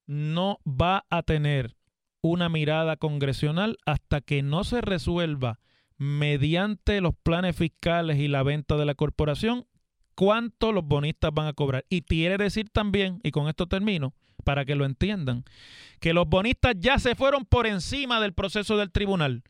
no 0.05 0.59
va 0.65 1.05
a 1.09 1.23
tener 1.23 1.75
una 2.21 2.49
mirada 2.49 2.97
congresional 2.97 3.77
hasta 3.85 4.21
que 4.21 4.41
no 4.43 4.63
se 4.63 4.81
resuelva 4.81 5.59
mediante 5.97 7.01
los 7.01 7.15
planes 7.15 7.55
fiscales 7.55 8.17
y 8.17 8.27
la 8.27 8.43
venta 8.43 8.77
de 8.77 8.85
la 8.85 8.95
corporación 8.95 9.65
cuánto 10.17 10.71
los 10.71 10.83
bonistas 10.83 11.31
van 11.33 11.47
a 11.47 11.53
cobrar. 11.53 11.85
Y 11.89 12.01
quiere 12.01 12.37
decir 12.37 12.69
también, 12.71 13.19
y 13.23 13.31
con 13.31 13.47
esto 13.47 13.67
termino, 13.67 14.15
para 14.47 14.63
que 14.63 14.75
lo 14.75 14.85
entiendan, 14.85 15.43
que 15.99 16.13
los 16.13 16.25
bonistas 16.25 16.75
ya 16.79 16.99
se 16.99 17.15
fueron 17.15 17.43
por 17.43 17.67
encima 17.67 18.21
del 18.21 18.31
proceso 18.31 18.77
del 18.77 18.93
tribunal 18.93 19.43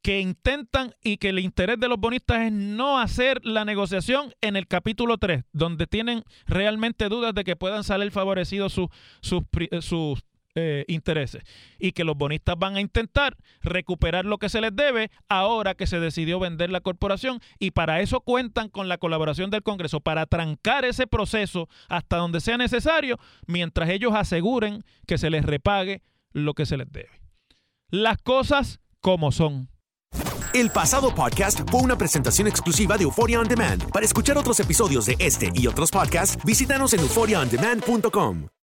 que 0.00 0.20
intentan 0.20 0.94
y 1.04 1.18
que 1.18 1.28
el 1.28 1.38
interés 1.38 1.78
de 1.78 1.86
los 1.86 1.98
bonistas 1.98 2.46
es 2.46 2.52
no 2.52 2.98
hacer 2.98 3.44
la 3.44 3.66
negociación 3.66 4.32
en 4.40 4.56
el 4.56 4.66
capítulo 4.66 5.18
3, 5.18 5.44
donde 5.52 5.86
tienen 5.86 6.24
realmente 6.46 7.10
dudas 7.10 7.34
de 7.34 7.44
que 7.44 7.56
puedan 7.56 7.84
salir 7.84 8.10
favorecidos 8.10 8.72
sus, 8.72 8.88
sus, 9.20 9.42
sus 9.82 10.24
eh, 10.54 10.84
intereses 10.88 11.42
y 11.78 11.92
que 11.92 12.04
los 12.04 12.16
bonistas 12.16 12.56
van 12.58 12.76
a 12.76 12.80
intentar 12.80 13.36
recuperar 13.60 14.24
lo 14.24 14.38
que 14.38 14.48
se 14.48 14.60
les 14.60 14.74
debe 14.74 15.10
ahora 15.28 15.74
que 15.74 15.86
se 15.86 16.00
decidió 16.00 16.40
vender 16.40 16.70
la 16.70 16.80
corporación 16.80 17.40
y 17.58 17.72
para 17.72 18.00
eso 18.00 18.20
cuentan 18.20 18.68
con 18.68 18.88
la 18.88 18.98
colaboración 18.98 19.50
del 19.50 19.62
Congreso 19.62 20.00
para 20.00 20.26
trancar 20.26 20.84
ese 20.84 21.06
proceso 21.06 21.68
hasta 21.88 22.16
donde 22.16 22.40
sea 22.40 22.56
necesario 22.56 23.18
mientras 23.46 23.90
ellos 23.90 24.14
aseguren 24.14 24.84
que 25.06 25.18
se 25.18 25.30
les 25.30 25.44
repague 25.44 26.02
lo 26.32 26.54
que 26.54 26.66
se 26.66 26.76
les 26.76 26.90
debe. 26.90 27.20
Las 27.90 28.18
cosas 28.18 28.80
como 29.00 29.32
son. 29.32 29.68
El 30.54 30.70
pasado 30.70 31.14
podcast 31.14 31.60
fue 31.70 31.82
una 31.82 31.96
presentación 31.96 32.48
exclusiva 32.48 32.96
de 32.96 33.04
Euphoria 33.04 33.38
On 33.38 33.46
Demand. 33.46 33.90
Para 33.92 34.06
escuchar 34.06 34.38
otros 34.38 34.58
episodios 34.60 35.06
de 35.06 35.16
este 35.18 35.50
y 35.54 35.66
otros 35.66 35.90
podcasts, 35.90 36.42
visítanos 36.44 36.94
en 36.94 37.00
euphoriaondemand.com. 37.00 38.48